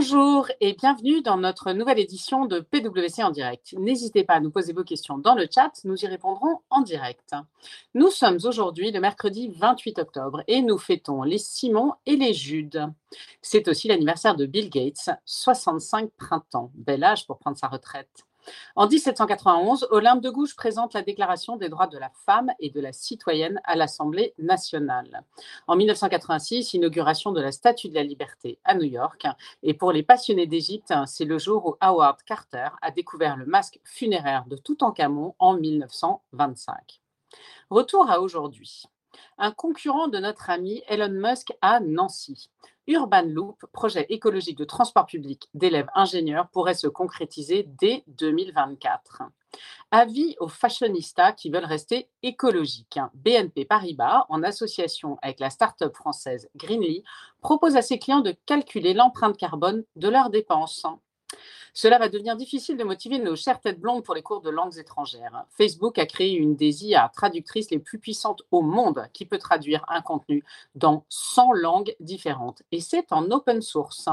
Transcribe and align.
Bonjour 0.00 0.48
et 0.62 0.72
bienvenue 0.72 1.20
dans 1.20 1.36
notre 1.36 1.72
nouvelle 1.72 1.98
édition 1.98 2.46
de 2.46 2.60
PwC 2.60 3.22
en 3.22 3.28
direct. 3.28 3.74
N'hésitez 3.74 4.24
pas 4.24 4.32
à 4.32 4.40
nous 4.40 4.50
poser 4.50 4.72
vos 4.72 4.82
questions 4.82 5.18
dans 5.18 5.34
le 5.34 5.46
chat, 5.54 5.72
nous 5.84 6.02
y 6.02 6.06
répondrons 6.06 6.60
en 6.70 6.80
direct. 6.80 7.34
Nous 7.92 8.08
sommes 8.08 8.38
aujourd'hui 8.44 8.92
le 8.92 9.00
mercredi 9.00 9.52
28 9.58 9.98
octobre 9.98 10.42
et 10.46 10.62
nous 10.62 10.78
fêtons 10.78 11.22
les 11.22 11.36
Simon 11.36 11.92
et 12.06 12.16
les 12.16 12.32
Judes. 12.32 12.90
C'est 13.42 13.68
aussi 13.68 13.88
l'anniversaire 13.88 14.36
de 14.36 14.46
Bill 14.46 14.70
Gates, 14.70 15.10
65 15.26 16.08
printemps, 16.16 16.72
bel 16.76 17.04
âge 17.04 17.26
pour 17.26 17.38
prendre 17.38 17.58
sa 17.58 17.68
retraite. 17.68 18.24
En 18.76 18.88
1791, 18.88 19.88
Olympe 19.90 20.20
de 20.20 20.30
Gouges 20.30 20.56
présente 20.56 20.94
la 20.94 21.02
Déclaration 21.02 21.56
des 21.56 21.68
droits 21.68 21.86
de 21.86 21.98
la 21.98 22.10
femme 22.24 22.50
et 22.58 22.70
de 22.70 22.80
la 22.80 22.92
citoyenne 22.92 23.60
à 23.64 23.76
l'Assemblée 23.76 24.34
nationale. 24.38 25.22
En 25.66 25.76
1986, 25.76 26.74
inauguration 26.74 27.32
de 27.32 27.40
la 27.40 27.52
Statue 27.52 27.88
de 27.88 27.94
la 27.94 28.02
Liberté 28.02 28.58
à 28.64 28.74
New 28.74 28.84
York. 28.84 29.26
Et 29.62 29.74
pour 29.74 29.92
les 29.92 30.02
passionnés 30.02 30.46
d'Égypte, 30.46 30.92
c'est 31.06 31.24
le 31.24 31.38
jour 31.38 31.66
où 31.66 31.76
Howard 31.80 32.22
Carter 32.22 32.68
a 32.82 32.90
découvert 32.90 33.36
le 33.36 33.46
masque 33.46 33.80
funéraire 33.84 34.44
de 34.46 34.56
Toutankhamon 34.56 35.34
en 35.38 35.54
1925. 35.54 37.00
Retour 37.70 38.10
à 38.10 38.20
aujourd'hui 38.20 38.84
un 39.38 39.52
concurrent 39.52 40.08
de 40.08 40.18
notre 40.18 40.50
ami 40.50 40.82
Elon 40.88 41.10
Musk 41.10 41.52
à 41.60 41.80
Nancy. 41.80 42.50
Urban 42.90 43.22
Loop, 43.22 43.64
projet 43.72 44.04
écologique 44.08 44.58
de 44.58 44.64
transport 44.64 45.06
public 45.06 45.48
d'élèves 45.54 45.88
ingénieurs, 45.94 46.48
pourrait 46.48 46.74
se 46.74 46.88
concrétiser 46.88 47.68
dès 47.80 48.02
2024. 48.08 49.22
Avis 49.92 50.34
aux 50.40 50.48
fashionistas 50.48 51.32
qui 51.32 51.50
veulent 51.50 51.64
rester 51.64 52.08
écologiques. 52.24 52.98
BNP 53.14 53.64
Paribas, 53.64 54.26
en 54.28 54.42
association 54.42 55.18
avec 55.22 55.38
la 55.38 55.50
start-up 55.50 55.94
française 55.94 56.50
Greenly, 56.56 57.04
propose 57.40 57.76
à 57.76 57.82
ses 57.82 58.00
clients 58.00 58.22
de 58.22 58.34
calculer 58.44 58.92
l'empreinte 58.92 59.36
carbone 59.36 59.84
de 59.94 60.08
leurs 60.08 60.30
dépenses. 60.30 60.84
Cela 61.74 61.98
va 61.98 62.08
devenir 62.08 62.36
difficile 62.36 62.76
de 62.76 62.84
motiver 62.84 63.18
nos 63.18 63.36
chères 63.36 63.60
têtes 63.60 63.80
blondes 63.80 64.04
pour 64.04 64.14
les 64.14 64.22
cours 64.22 64.40
de 64.40 64.50
langues 64.50 64.78
étrangères. 64.78 65.44
Facebook 65.50 65.98
a 65.98 66.06
créé 66.06 66.34
une 66.34 66.56
des 66.56 66.86
IA 66.86 67.10
traductrices 67.14 67.70
les 67.70 67.78
plus 67.78 67.98
puissantes 67.98 68.42
au 68.50 68.62
monde 68.62 69.06
qui 69.12 69.24
peut 69.24 69.38
traduire 69.38 69.84
un 69.88 70.02
contenu 70.02 70.44
dans 70.74 71.04
100 71.08 71.52
langues 71.52 71.94
différentes. 72.00 72.62
Et 72.72 72.80
c'est 72.80 73.12
en 73.12 73.30
open 73.30 73.62
source. 73.62 74.08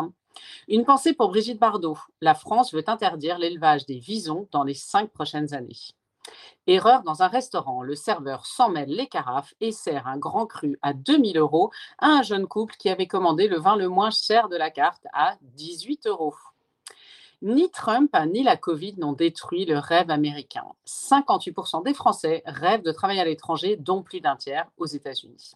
Une 0.67 0.85
pensée 0.85 1.13
pour 1.13 1.29
Brigitte 1.29 1.59
Bardot. 1.59 1.97
La 2.21 2.35
France 2.35 2.73
veut 2.73 2.83
interdire 2.87 3.39
l'élevage 3.39 3.85
des 3.85 3.99
visons 3.99 4.47
dans 4.51 4.63
les 4.63 4.75
cinq 4.75 5.09
prochaines 5.11 5.53
années. 5.53 5.77
Erreur 6.67 7.03
dans 7.03 7.23
un 7.23 7.27
restaurant. 7.27 7.81
Le 7.81 7.95
serveur 7.95 8.45
s'en 8.45 8.69
mêle 8.69 8.89
les 8.89 9.07
carafes 9.07 9.53
et 9.61 9.71
sert 9.71 10.07
un 10.07 10.17
grand 10.17 10.45
cru 10.45 10.77
à 10.81 10.93
2000 10.93 11.37
euros 11.37 11.71
à 11.97 12.07
un 12.07 12.21
jeune 12.21 12.47
couple 12.47 12.75
qui 12.77 12.89
avait 12.89 13.07
commandé 13.07 13.47
le 13.47 13.57
vin 13.57 13.75
le 13.77 13.87
moins 13.87 14.11
cher 14.11 14.49
de 14.49 14.57
la 14.57 14.69
carte 14.69 15.07
à 15.13 15.37
18 15.41 16.07
euros. 16.07 16.35
Ni 17.41 17.69
Trump 17.69 18.15
ni 18.27 18.41
la 18.41 18.57
Covid 18.57 18.95
n'ont 18.97 19.13
détruit 19.13 19.65
le 19.65 19.77
rêve 19.77 20.09
américain. 20.09 20.65
58% 20.87 21.83
des 21.83 21.93
Français 21.93 22.41
rêvent 22.45 22.81
de 22.81 22.91
travailler 22.91 23.21
à 23.21 23.25
l'étranger, 23.25 23.77
dont 23.77 24.01
plus 24.01 24.21
d'un 24.21 24.35
tiers 24.35 24.67
aux 24.77 24.87
États-Unis. 24.87 25.53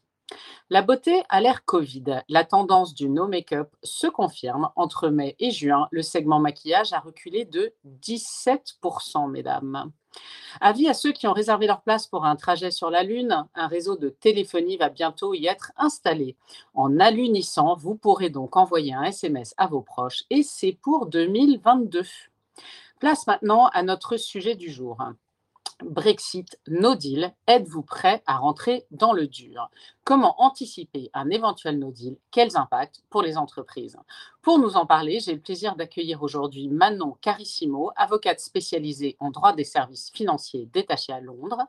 La 0.70 0.82
beauté 0.82 1.24
a 1.30 1.42
l'air 1.42 1.66
Covid. 1.66 2.22
La 2.30 2.46
tendance 2.46 2.94
du 2.94 3.10
no 3.10 3.28
make-up 3.28 3.70
se 3.84 4.08
confirme. 4.08 4.70
Entre 4.76 5.10
mai 5.10 5.36
et 5.40 5.52
juin, 5.52 5.88
le 5.92 6.02
segment 6.02 6.40
maquillage 6.40 6.94
a 6.94 7.00
reculé 7.00 7.46
de 7.46 7.74
17%, 7.86 9.30
mesdames. 9.30 9.92
Avis 10.60 10.88
à 10.88 10.94
ceux 10.94 11.12
qui 11.12 11.28
ont 11.28 11.34
réservé 11.34 11.68
leur 11.68 11.82
place 11.82 12.08
pour 12.08 12.26
un 12.26 12.36
trajet 12.36 12.72
sur 12.72 12.90
la 12.90 13.04
Lune, 13.04 13.46
un 13.56 13.68
réseau 13.68 13.96
de 13.96 14.10
téléphonie 14.10 14.78
va 14.78 14.90
bientôt 14.90 15.34
y 15.34 15.48
être 15.48 15.72
installé. 15.78 16.36
En 16.74 17.00
alunissant, 17.00 17.76
vous 17.76 17.96
pourrez 17.96 18.30
donc 18.30 18.58
envoyer 18.58 18.94
un 18.94 19.04
SMS 19.04 19.54
à 19.58 19.68
vos 19.68 19.82
proches 19.82 20.24
et 20.30 20.44
c'est 20.44 20.78
pour 20.82 21.08
2022. 21.08 22.04
Place 23.00 23.26
maintenant 23.28 23.68
à 23.68 23.84
notre 23.84 24.18
sujet 24.18 24.56
du 24.56 24.72
jour. 24.72 25.02
Brexit, 25.84 26.60
no 26.68 26.96
deal, 26.96 27.34
êtes-vous 27.48 27.82
prêt 27.82 28.22
à 28.28 28.38
rentrer 28.38 28.86
dans 28.92 29.14
le 29.14 29.28
dur? 29.28 29.70
Comment 30.04 30.36
anticiper 30.42 31.10
un 31.14 31.30
éventuel 31.30 31.80
no 31.80 31.92
deal? 31.92 32.18
Quels 32.30 32.56
impacts 32.58 33.04
pour 33.10 33.22
les 33.22 33.38
entreprises? 33.38 33.98
Pour 34.42 34.60
nous 34.60 34.76
en 34.76 34.86
parler, 34.86 35.20
j'ai 35.20 35.34
le 35.34 35.40
plaisir 35.40 35.76
d'accueillir 35.76 36.22
aujourd'hui 36.22 36.68
Manon 36.68 37.18
Carissimo, 37.22 37.92
avocate 37.96 38.40
spécialisée 38.40 39.16
en 39.20 39.32
droit 39.32 39.54
des 39.54 39.64
services 39.64 40.12
financiers 40.12 40.68
détachée 40.72 41.14
à 41.14 41.22
Londres, 41.22 41.62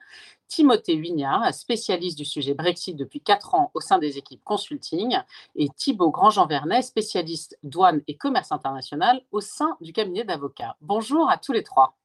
Timothée 0.49 0.95
Huignard, 0.95 1.53
spécialiste 1.55 2.19
du 2.19 2.25
sujet 2.25 2.55
Brexit 2.55 2.97
depuis 2.97 3.21
4 3.21 3.55
ans 3.55 3.71
au 3.75 3.81
sein 3.81 3.99
des 3.99 4.19
équipes 4.19 4.45
consulting, 4.45 5.19
et 5.57 5.69
Thibault 5.71 6.11
Grandjean-Vernet, 6.11 6.83
spécialiste 6.83 7.59
douane 7.63 8.03
et 8.09 8.17
commerce 8.17 8.53
international 8.53 9.23
au 9.33 9.41
sein 9.41 9.77
du 9.81 9.93
cabinet 9.93 10.25
d'avocats. 10.25 10.77
Bonjour 10.81 11.31
à 11.31 11.39
tous 11.39 11.53
les 11.53 11.63
trois. 11.63 11.97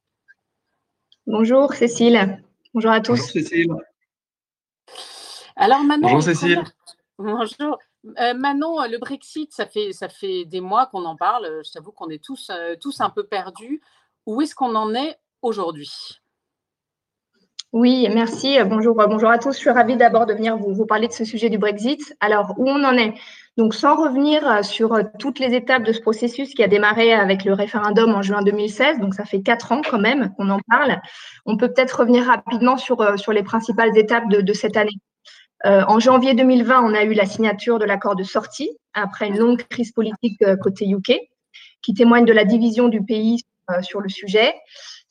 Bonjour 1.28 1.74
Cécile. 1.74 2.42
Bonjour 2.74 2.92
à 2.92 3.02
tous. 3.02 3.20
Bonjour 3.20 3.28
Cécile. 3.28 3.68
Alors 5.58 5.84
Manon. 5.84 6.04
Bonjour 6.04 6.24
Cécile. 6.24 6.64
Bonjour. 7.20 7.78
Euh, 8.18 8.34
Manon, 8.34 8.78
le 8.90 8.98
Brexit, 8.98 9.52
ça 9.52 9.66
fait, 9.66 9.92
ça 9.92 10.08
fait 10.08 10.46
des 10.46 10.62
mois 10.62 10.86
qu'on 10.86 11.04
en 11.04 11.18
parle. 11.18 11.62
Je 11.66 11.72
t'avoue 11.74 11.92
qu'on 11.92 12.08
est 12.08 12.24
tous, 12.24 12.50
euh, 12.50 12.76
tous 12.80 13.02
un 13.02 13.10
peu 13.10 13.26
perdus. 13.26 13.82
Où 14.26 14.42
est-ce 14.42 14.56
qu'on 14.56 14.74
en 14.76 14.96
est 14.96 15.18
aujourd'hui? 15.42 15.92
Oui, 17.74 18.08
merci. 18.14 18.58
Bonjour, 18.64 18.96
bonjour 18.96 19.30
à 19.30 19.38
tous. 19.38 19.52
Je 19.52 19.60
suis 19.60 19.70
ravie 19.70 19.98
d'abord 19.98 20.28
de 20.28 20.34
venir 20.34 20.56
vous, 20.56 20.74
vous, 20.74 20.86
parler 20.86 21.10
de 21.10 21.14
ce 21.14 21.26
sujet 21.26 21.50
du 21.50 21.58
Brexit. 21.58 22.16
Alors, 22.22 22.54
où 22.58 22.70
on 22.70 22.86
en 22.86 22.94
est? 22.94 23.14
Donc, 23.58 23.74
sans 23.74 23.96
revenir 23.96 24.64
sur 24.64 25.00
toutes 25.18 25.40
les 25.40 25.56
étapes 25.56 25.84
de 25.84 25.92
ce 25.92 26.00
processus 26.00 26.54
qui 26.54 26.64
a 26.64 26.68
démarré 26.68 27.14
avec 27.14 27.44
le 27.44 27.54
référendum 27.54 28.14
en 28.14 28.22
juin 28.22 28.44
2016, 28.44 29.00
donc 29.00 29.16
ça 29.16 29.26
fait 29.26 29.42
quatre 29.42 29.72
ans 29.72 29.82
quand 29.82 29.98
même 29.98 30.32
qu'on 30.36 30.50
en 30.50 30.60
parle, 30.70 31.02
on 31.48 31.58
peut 31.58 31.74
peut-être 31.74 32.02
revenir 32.02 32.26
rapidement 32.26 32.78
sur, 32.78 33.20
sur 33.20 33.34
les 33.34 33.44
principales 33.44 33.98
étapes 33.98 34.30
de, 34.30 34.54
cette 34.54 34.78
année. 34.78 35.00
Euh, 35.66 35.84
en 35.88 36.00
janvier 36.00 36.36
2020, 36.36 36.82
on 36.84 36.94
a 36.94 37.04
eu 37.04 37.14
la 37.14 37.26
signature 37.26 37.80
de 37.80 37.86
l'accord 37.86 38.16
de 38.16 38.24
sortie 38.24 38.70
après 38.94 39.28
une 39.28 39.38
longue 39.38 39.64
crise 39.64 39.92
politique 39.92 40.42
euh, 40.44 40.56
côté 40.56 40.88
UK, 40.88 41.20
qui 41.82 41.94
témoigne 41.94 42.26
de 42.26 42.34
la 42.34 42.46
division 42.46 42.90
du 42.90 43.04
pays 43.04 43.42
euh, 43.72 43.82
sur 43.82 44.00
le 44.00 44.10
sujet. 44.10 44.54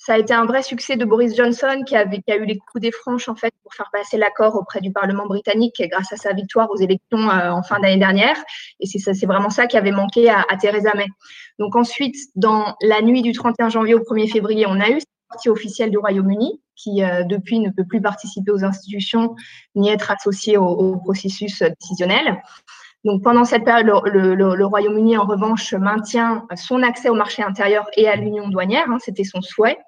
Ça 0.07 0.15
a 0.15 0.19
été 0.19 0.33
un 0.33 0.45
vrai 0.45 0.63
succès 0.63 0.97
de 0.97 1.05
Boris 1.05 1.35
Johnson 1.35 1.83
qui, 1.85 1.97
a 1.97 2.05
eu 2.05 2.45
les 2.45 2.59
coups 2.59 2.81
des 2.81 2.93
franches 2.93 3.29
en 3.29 3.35
fait 3.35 3.53
pour 3.65 3.75
faire 3.75 3.91
passer 3.93 4.17
l'accord 4.17 4.55
auprès 4.55 4.81
du 4.81 4.93
Parlement 4.93 5.27
britannique 5.27 5.83
grâce 5.91 6.13
à 6.13 6.17
sa 6.17 6.33
victoire 6.33 6.71
aux 6.71 6.77
élections 6.77 7.29
euh, 7.29 7.51
en 7.51 7.65
fin 7.65 7.81
d'année 7.81 7.97
dernière. 7.97 8.37
Et 8.79 8.87
c'est 8.87 9.27
vraiment 9.27 9.51
ça 9.51 9.67
qui 9.67 9.77
avait 9.77 9.91
manqué 9.91 10.31
à, 10.31 10.45
Theresa 10.61 10.93
May. 10.95 11.09
Donc 11.59 11.75
ensuite, 11.75 12.15
dans 12.37 12.77
la 12.83 13.03
nuit 13.03 13.21
du 13.21 13.33
31 13.33 13.69
janvier 13.69 13.95
au 13.95 13.99
1er 13.99 14.31
février, 14.31 14.65
on 14.69 14.79
a 14.79 14.91
eu 14.91 15.01
partie 15.29 15.49
officielle 15.49 15.91
du 15.91 15.99
Royaume-Uni 15.99 16.63
qui 16.77 17.03
euh, 17.03 17.25
depuis 17.25 17.59
ne 17.59 17.71
peut 17.71 17.85
plus 17.85 18.01
participer 18.01 18.53
aux 18.53 18.65
institutions 18.65 19.35
ni 19.75 19.89
être 19.89 20.13
associé 20.13 20.57
au 20.57 20.99
processus 20.99 21.65
décisionnel. 21.81 22.41
Donc 23.07 23.23
pendant 23.23 23.45
cette 23.45 23.65
période, 23.65 23.87
le, 23.87 24.67
Royaume-Uni, 24.67 25.17
en 25.17 25.25
revanche, 25.25 25.73
maintient 25.75 26.45
son 26.57 26.83
accès 26.83 27.09
au 27.09 27.15
marché 27.15 27.41
intérieur 27.41 27.87
et 27.97 28.09
à 28.09 28.17
l'union 28.17 28.49
douanière. 28.49 28.91
Hein, 28.91 28.99
C'était 29.01 29.23
son 29.23 29.41
souhait. 29.41 29.79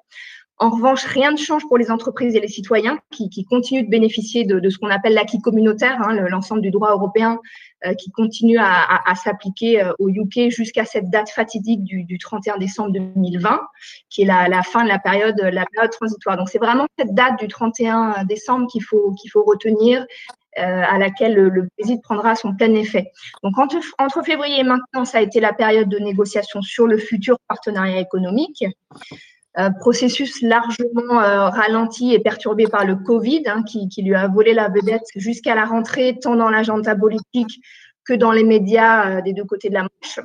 En 0.61 0.71
revanche, 0.71 1.05
rien 1.05 1.33
ne 1.33 1.37
change 1.37 1.67
pour 1.67 1.79
les 1.79 1.91
entreprises 1.91 2.37
et 2.37 2.41
les 2.41 2.49
citoyens 2.49 2.99
qui, 3.11 3.45
continuent 3.45 3.85
de 3.85 3.91
bénéficier 3.91 4.45
de, 4.45 4.69
ce 4.71 4.79
qu'on 4.79 4.91
appelle 4.91 5.15
l'acquis 5.15 5.41
communautaire, 5.41 6.01
hein, 6.03 6.15
l'ensemble 6.29 6.63
du 6.63 6.71
droit 6.71 6.91
européen 6.93 7.39
euh, 7.87 7.95
qui 7.95 8.11
continue 8.11 8.59
à, 8.59 9.15
s'appliquer 9.15 9.83
euh, 9.83 9.93
au 10.01 10.09
UK 10.09 10.51
jusqu'à 10.51 10.85
cette 10.85 11.11
date 11.11 11.31
fatidique 11.31 11.85
du, 11.85 12.19
31 12.19 12.59
décembre 12.59 12.91
2020, 12.93 13.61
qui 14.11 14.23
est 14.23 14.25
la, 14.25 14.63
fin 14.63 14.83
de 14.83 14.89
la 14.89 14.99
période, 14.99 15.41
transitoire. 15.93 16.37
Donc 16.37 16.49
c'est 16.49 16.59
vraiment 16.59 16.87
cette 16.99 17.15
date 17.15 17.39
du 17.39 17.47
31 17.47 18.25
décembre 18.25 18.67
qu'il 18.69 18.83
faut, 18.83 19.15
retenir 19.47 20.05
à 20.57 20.99
laquelle 20.99 21.35
le, 21.35 21.69
Brexit 21.77 22.03
prendra 22.03 22.35
son 22.35 22.55
plein 22.55 22.75
effet. 22.75 23.13
Donc 23.43 23.59
entre, 23.59 24.25
février 24.25 24.61
et 24.61 24.65
maintenant, 24.65 25.05
ça 25.05 25.19
a 25.19 25.21
été 25.21 25.41
la 25.41 25.53
période 25.53 25.89
de 25.89 25.99
négociation 25.99 26.63
sur 26.63 26.87
le 26.87 26.99
futur 26.99 27.39
partenariat 27.49 28.01
économique. 28.01 28.65
Euh, 29.59 29.71
processus 29.71 30.41
largement 30.43 31.21
euh, 31.21 31.49
ralenti 31.49 32.15
et 32.15 32.21
perturbé 32.21 32.67
par 32.69 32.85
le 32.85 32.95
Covid, 32.95 33.43
hein, 33.47 33.65
qui, 33.65 33.89
lui 34.03 34.15
a 34.15 34.29
volé 34.29 34.55
la 34.55 34.69
vedette 34.69 35.07
jusqu'à 35.17 35.57
la 35.57 35.65
rentrée, 35.65 36.17
tant 36.21 36.37
dans 36.37 36.49
l'agenda 36.49 36.95
politique 36.95 37.61
que 38.05 38.13
dans 38.13 38.31
les 38.31 38.45
médias 38.45 39.21
des 39.21 39.33
deux 39.33 39.45
côtés 39.45 39.69
de 39.69 39.75
la 39.75 39.83
Manche. 39.83 40.21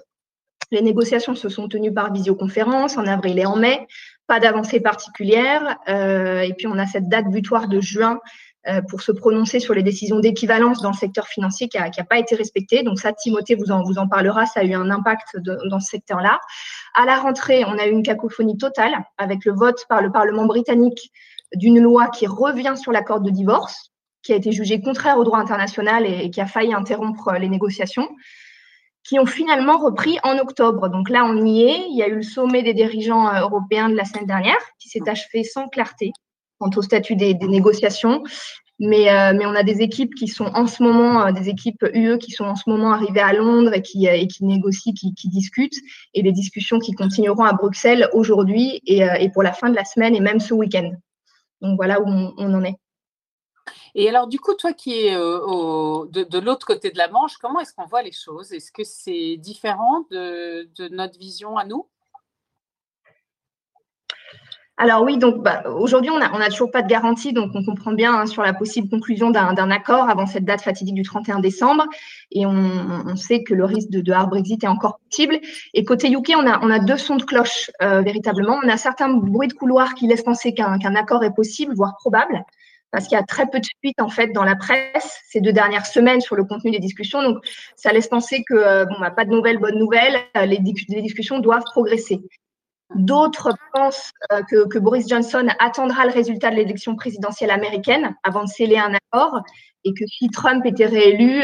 Les 0.71 0.81
négociations 0.81 1.35
se 1.35 1.49
sont 1.49 1.67
tenues 1.67 1.93
par 1.93 2.13
visioconférence 2.13 2.97
en 2.97 3.07
avril 3.07 3.39
et 3.39 3.45
en 3.45 3.55
mai, 3.55 3.87
pas 4.27 4.39
d'avancée 4.39 4.79
particulière. 4.79 5.77
et 5.87 6.53
puis 6.57 6.67
on 6.67 6.77
a 6.77 6.85
cette 6.85 7.09
date 7.09 7.29
butoir 7.29 7.67
de 7.67 7.79
juin 7.79 8.19
euh, 8.19 8.52
pour 8.89 9.01
se 9.01 9.11
prononcer 9.11 9.59
sur 9.59 9.73
les 9.73 9.83
décisions 9.83 10.19
d'équivalence 10.19 10.81
dans 10.81 10.91
le 10.91 10.95
secteur 10.95 11.27
financier 11.27 11.67
qui 11.67 11.77
n'a 11.77 12.05
pas 12.05 12.17
été 12.17 12.35
respectée. 12.35 12.83
Donc 12.83 12.99
ça, 12.99 13.11
Timothée 13.11 13.55
vous 13.55 13.71
en, 13.71 13.83
vous 13.83 13.97
en 13.97 14.07
parlera, 14.07 14.45
ça 14.45 14.61
a 14.61 14.63
eu 14.63 14.73
un 14.73 14.89
impact 14.89 15.37
dans 15.37 15.79
ce 15.79 15.89
secteur-là. 15.89 16.39
À 16.95 17.05
la 17.05 17.17
rentrée, 17.17 17.65
on 17.65 17.77
a 17.77 17.87
eu 17.87 17.91
une 17.91 18.03
cacophonie 18.03 18.57
totale 18.57 18.93
avec 19.17 19.45
le 19.45 19.53
vote 19.53 19.85
par 19.89 20.01
le 20.01 20.11
Parlement 20.11 20.45
britannique 20.45 21.11
d'une 21.55 21.79
loi 21.79 22.07
qui 22.07 22.27
revient 22.27 22.75
sur 22.75 22.91
l'accord 22.91 23.21
de 23.21 23.29
divorce, 23.29 23.91
qui 24.21 24.33
a 24.33 24.35
été 24.35 24.51
jugé 24.51 24.81
contraire 24.81 25.17
au 25.17 25.23
droit 25.23 25.39
international 25.39 26.05
et, 26.05 26.29
qui 26.29 26.41
a 26.41 26.45
failli 26.45 26.73
interrompre 26.73 27.33
les 27.33 27.49
négociations. 27.49 28.09
qui 29.05 29.19
ont 29.19 29.25
finalement 29.25 29.77
repris 29.79 30.17
en 30.23 30.37
octobre. 30.37 30.87
Donc 30.87 31.09
là, 31.09 31.25
on 31.25 31.45
y 31.45 31.63
est. 31.63 31.87
Il 31.89 31.97
y 31.97 32.03
a 32.03 32.07
eu 32.07 32.15
le 32.15 32.21
sommet 32.21 32.63
des 32.63 32.73
dirigeants 32.73 33.27
euh, 33.27 33.41
européens 33.41 33.89
de 33.89 33.95
la 33.95 34.05
semaine 34.05 34.25
dernière 34.25 34.55
qui 34.79 34.87
s'est 34.87 35.09
achevé 35.09 35.43
sans 35.43 35.67
clarté 35.67 36.13
quant 36.63 36.77
au 36.77 36.81
statut 36.81 37.15
des, 37.15 37.33
négociations. 37.35 38.23
Mais, 38.79 39.09
euh, 39.09 39.33
mais, 39.35 39.45
on 39.45 39.53
a 39.53 39.63
des 39.63 39.81
équipes 39.81 40.15
qui 40.15 40.27
sont 40.27 40.45
en 40.45 40.65
ce 40.65 40.81
moment, 40.81 41.25
euh, 41.25 41.31
des 41.31 41.47
équipes 41.47 41.85
UE 41.93 42.17
qui 42.17 42.31
sont 42.31 42.45
en 42.45 42.55
ce 42.55 42.67
moment 42.67 42.91
arrivées 42.91 43.21
à 43.21 43.33
Londres 43.33 43.73
et 43.73 43.81
qui, 43.81 44.07
et 44.07 44.27
qui 44.27 44.43
négocient, 44.45 44.93
qui, 44.93 45.29
discutent, 45.29 45.79
et 46.13 46.23
des 46.23 46.31
discussions 46.31 46.79
qui 46.79 46.93
continueront 46.93 47.43
à 47.43 47.53
Bruxelles 47.53 48.09
aujourd'hui 48.13 48.81
et, 48.87 49.29
pour 49.31 49.43
la 49.43 49.53
fin 49.53 49.69
de 49.69 49.75
la 49.75 49.85
semaine 49.85 50.15
et 50.15 50.19
même 50.19 50.39
ce 50.39 50.53
week-end. 50.53 50.91
Donc 51.61 51.77
voilà 51.77 52.01
où 52.01 52.05
on 52.07 52.53
en 52.53 52.63
est. 52.63 52.75
Et 53.95 54.09
alors, 54.09 54.27
du 54.27 54.39
coup, 54.39 54.55
toi 54.55 54.73
qui 54.73 55.05
es 55.05 55.15
euh, 55.15 56.05
de, 56.09 56.39
l'autre 56.39 56.65
côté 56.65 56.89
de 56.89 56.97
la 56.97 57.09
Manche, 57.09 57.37
comment 57.37 57.59
est-ce 57.59 57.73
qu'on 57.73 57.85
voit 57.85 58.01
les 58.01 58.11
choses? 58.11 58.51
Est-ce 58.51 58.71
que 58.71 58.83
c'est 58.83 59.37
différent 59.37 60.05
de, 60.09 60.67
notre 60.89 61.19
vision 61.19 61.57
à 61.57 61.65
nous? 61.65 61.87
Alors 64.77 65.03
oui, 65.03 65.19
donc 65.19 65.43
bah, 65.43 65.63
aujourd'hui, 65.67 66.09
on 66.09 66.17
n'a 66.17 66.49
toujours 66.49 66.71
pas 66.71 66.81
de 66.81 66.87
garantie, 66.87 67.31
donc 67.31 67.51
on 67.53 67.63
comprend 67.63 67.93
bien 67.93 68.13
hein, 68.13 68.25
sur 68.25 68.41
la 68.41 68.53
possible 68.53 68.89
conclusion 68.89 69.29
d'un 69.29 69.69
accord 69.69 70.09
avant 70.09 70.25
cette 70.25 70.45
date 70.45 70.61
fatidique 70.61 70.95
du 70.95 71.03
31 71.03 71.39
décembre. 71.39 71.85
Et 72.31 72.47
on, 72.47 73.15
sait 73.15 73.43
que 73.43 73.53
le 73.53 73.65
risque 73.65 73.89
de, 73.89 74.11
hard 74.11 74.31
Brexit 74.31 74.63
est 74.63 74.67
encore 74.67 74.99
possible. 75.09 75.39
Et 75.75 75.85
côté 75.85 76.11
UK, 76.11 76.33
on 76.35 76.47
a, 76.47 76.59
on 76.63 76.71
a 76.71 76.79
deux 76.79 76.97
sons 76.97 77.17
de 77.17 77.23
cloche 77.23 77.69
euh, 77.83 78.01
véritablement. 78.01 78.59
On 78.63 78.67
a 78.67 78.77
certains 78.77 79.09
bruits 79.09 79.47
de 79.47 79.53
couloir 79.53 79.93
qui 79.93 80.07
laissent 80.07 80.23
penser 80.23 80.55
qu'un 80.55 80.95
accord 80.95 81.23
est 81.23 81.35
possible, 81.35 81.75
voire 81.75 81.95
probable 81.97 82.43
parce 82.93 83.07
qu'il 83.07 83.17
y 83.17 83.19
a 83.19 83.23
très 83.23 83.47
peu 83.47 83.59
de 83.59 83.65
suite 83.65 83.99
en 83.99 84.07
fait 84.07 84.27
dans 84.27 84.43
la 84.43 84.55
presse 84.55 85.19
ces 85.27 85.41
deux 85.41 85.51
dernières 85.51 85.87
semaines 85.87 86.21
sur 86.21 86.35
le 86.35 86.43
contenu 86.43 86.69
des 86.69 86.79
discussions. 86.79 87.23
Donc, 87.23 87.43
ça 87.75 87.91
laisse 87.91 88.07
penser 88.07 88.43
que 88.47 88.53
euh, 88.53 88.85
bon, 88.85 88.99
bah, 88.99 89.09
pas 89.09 89.25
de 89.25 89.31
nouvelles, 89.31 89.57
bonnes 89.57 89.79
nouvelles. 89.79 90.15
Euh, 90.37 90.45
les, 90.45 90.59
discussions 90.59 91.39
doivent 91.39 91.63
progresser. 91.63 92.21
D'autres 92.95 93.53
pensent 93.73 94.11
euh, 94.31 94.41
que, 94.43 94.79
Boris 94.79 95.07
Johnson 95.07 95.47
attendra 95.59 96.05
le 96.05 96.11
résultat 96.11 96.51
de 96.51 96.55
l'élection 96.55 96.95
présidentielle 96.95 97.51
américaine 97.51 98.15
avant 98.23 98.43
de 98.43 98.49
sceller 98.49 98.77
un 98.77 98.93
accord 98.93 99.41
et 99.83 99.93
que 99.93 100.05
si 100.07 100.29
Trump 100.29 100.65
était 100.65 100.85
réélu, 100.85 101.43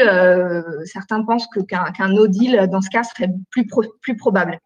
certains 0.86 1.22
pensent 1.24 1.46
qu'un 1.68 2.08
no 2.08 2.26
deal 2.26 2.68
dans 2.72 2.80
ce 2.80 2.88
cas 2.88 3.02
serait 3.02 3.28
plus, 3.50 3.66
plus 4.00 4.16
probable. 4.16 4.58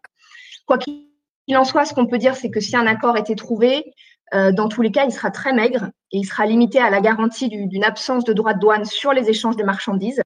Quoi 0.65 0.77
qu'il 0.77 1.57
en 1.57 1.65
soit, 1.65 1.83
ce 1.83 1.93
qu'on 1.93 2.07
peut 2.07 2.17
dire, 2.17 2.35
c'est 2.35 2.49
que 2.49 2.61
si 2.61 2.77
un 2.77 2.87
accord 2.87 3.17
était 3.17 3.35
trouvé, 3.35 3.83
euh, 4.33 4.51
dans 4.51 4.67
tous 4.67 4.81
les 4.81 4.91
cas, 4.91 5.05
il 5.05 5.11
sera 5.11 5.29
très 5.29 5.53
maigre 5.53 5.89
et 6.11 6.17
il 6.17 6.25
sera 6.25 6.45
limité 6.45 6.79
à 6.79 6.89
la 6.89 7.01
garantie 7.01 7.49
d'une 7.49 7.83
absence 7.83 8.23
de 8.23 8.33
droits 8.33 8.53
de 8.53 8.59
douane 8.59 8.85
sur 8.85 9.13
les 9.13 9.29
échanges 9.29 9.57
de 9.57 9.63
marchandises 9.63 10.21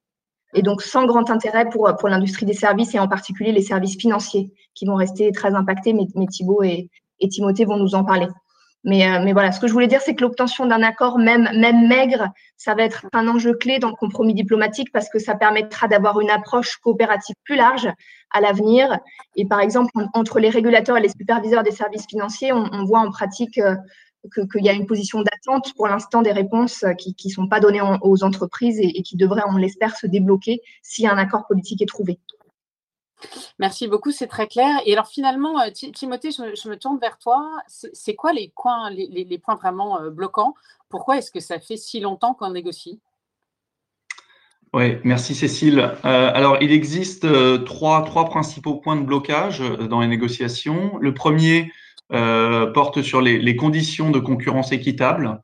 et 0.54 0.62
donc 0.62 0.82
sans 0.82 1.06
grand 1.06 1.30
intérêt 1.30 1.70
pour, 1.70 1.92
pour 2.00 2.10
l'industrie 2.10 2.46
des 2.46 2.54
services 2.54 2.96
et 2.96 3.00
en 3.00 3.08
particulier 3.08 3.52
les 3.52 3.62
services 3.62 3.98
financiers 3.98 4.52
qui 4.74 4.86
vont 4.86 4.96
rester 4.96 5.32
très 5.32 5.54
impactés, 5.54 5.94
mais, 5.94 6.08
mais 6.16 6.26
Thibault 6.26 6.64
et, 6.64 6.90
Timothée 7.30 7.66
vont 7.66 7.78
nous 7.78 7.96
en 7.96 8.06
parler. 8.06 8.28
Mais, 8.86 9.06
euh, 9.06 9.20
mais 9.22 9.34
voilà, 9.34 9.52
ce 9.52 9.60
que 9.60 9.68
je 9.68 9.74
voulais 9.74 9.88
dire, 9.88 10.00
c'est 10.00 10.16
que 10.16 10.22
l'obtention 10.22 10.66
d'un 10.66 10.82
accord, 10.84 11.20
même, 11.20 11.50
même 11.54 11.88
maigre, 11.90 12.30
ça 12.56 12.76
va 12.76 12.84
être 12.84 13.06
un 13.12 13.28
enjeu 13.28 13.54
clé 13.54 13.78
dans 13.78 13.90
le 13.90 13.96
compromis 13.96 14.34
diplomatique 14.34 14.90
parce 14.94 15.10
que 15.10 15.20
ça 15.20 15.36
permettra 15.36 15.90
d'avoir 15.90 16.22
une 16.22 16.30
approche 16.30 16.78
coopérative 16.78 17.36
plus 17.44 17.58
large 17.58 17.90
à 18.32 18.40
l'avenir. 18.40 18.98
Et 19.36 19.46
par 19.46 19.60
exemple, 19.60 19.92
entre 20.14 20.40
les 20.40 20.50
régulateurs 20.50 20.96
et 20.96 21.02
les 21.02 21.10
superviseurs 21.10 21.64
des 21.64 21.72
services 21.72 22.06
financiers, 22.08 22.54
on, 22.54 22.86
voit 22.86 23.00
en 23.00 23.12
pratique 23.12 23.58
euh, 23.58 23.76
qu'il 24.34 24.64
y 24.64 24.70
a 24.70 24.74
une 24.74 24.86
position 24.86 25.22
d'attente 25.22 25.74
pour 25.76 25.88
l'instant 25.88 26.22
des 26.22 26.32
réponses 26.32 26.84
qui 26.98 27.16
ne 27.26 27.32
sont 27.32 27.48
pas 27.48 27.60
données 27.60 27.82
aux 28.02 28.24
entreprises 28.24 28.80
et, 28.80 29.00
et 29.00 29.02
qui 29.02 29.16
devraient, 29.16 29.44
on 29.48 29.58
l'espère, 29.58 29.96
se 29.96 30.08
débloquer 30.08 30.62
si 30.82 31.08
un 31.08 31.18
accord 31.18 31.48
politique 31.48 31.82
est 31.82 31.88
trouvé. 31.88 32.20
Merci 33.60 33.88
beaucoup, 33.88 34.12
c'est 34.12 34.28
très 34.28 34.48
clair. 34.48 34.80
Et 34.86 34.94
alors 34.94 35.08
finalement, 35.08 35.60
euh, 35.60 35.70
Timothée, 35.72 36.32
je, 36.32 36.70
me 36.70 36.76
tourne 36.76 37.00
vers 37.00 37.18
toi. 37.18 37.52
C'est 37.68 38.16
quoi 38.16 38.34
les 38.34 38.52
points, 38.56 38.90
les, 38.90 39.38
points 39.38 39.56
vraiment 39.56 40.02
euh, 40.02 40.10
bloquants? 40.10 40.56
Pourquoi 40.90 41.18
est-ce 41.18 41.32
que 41.32 41.40
ça 41.40 41.60
fait 41.60 41.78
si 41.78 42.00
longtemps 42.00 42.34
qu'on 42.34 42.52
négocie? 42.52 43.00
Oui, 44.74 44.98
merci 45.04 45.34
Cécile. 45.34 45.80
Euh, 45.80 46.32
alors, 46.34 46.58
il 46.62 46.72
existe 46.72 47.28
trois, 47.66 48.04
trois 48.04 48.26
principaux 48.26 48.76
points 48.76 48.96
de 48.96 49.04
blocage 49.04 49.62
dans 49.62 50.00
les 50.00 50.08
négociations. 50.08 50.98
Le 51.02 51.14
premier 51.14 51.72
porte 52.10 53.02
sur 53.02 53.22
les, 53.22 53.56
conditions 53.56 54.12
de 54.12 54.20
concurrence 54.20 54.72
équitable. 54.72 55.42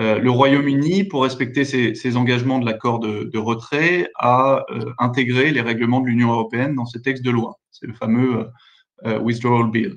Euh, 0.00 0.18
le 0.18 0.30
Royaume-Uni, 0.30 1.04
pour 1.04 1.22
respecter 1.22 1.64
ses, 1.64 2.16
engagements 2.16 2.58
de 2.58 2.66
l'accord 2.66 2.98
de, 2.98 3.38
retrait, 3.38 4.10
a 4.16 4.64
euh, 4.70 4.92
intégré 4.98 5.50
les 5.50 5.60
règlements 5.60 6.00
de 6.00 6.06
l'Union 6.06 6.32
européenne 6.32 6.74
dans 6.74 6.86
ses 6.86 7.00
textes 7.00 7.24
de 7.24 7.30
loi. 7.30 7.58
C'est 7.70 7.86
le 7.86 7.94
fameux 7.94 8.48
euh, 9.04 9.18
Withdrawal 9.20 9.70
Bill. 9.70 9.96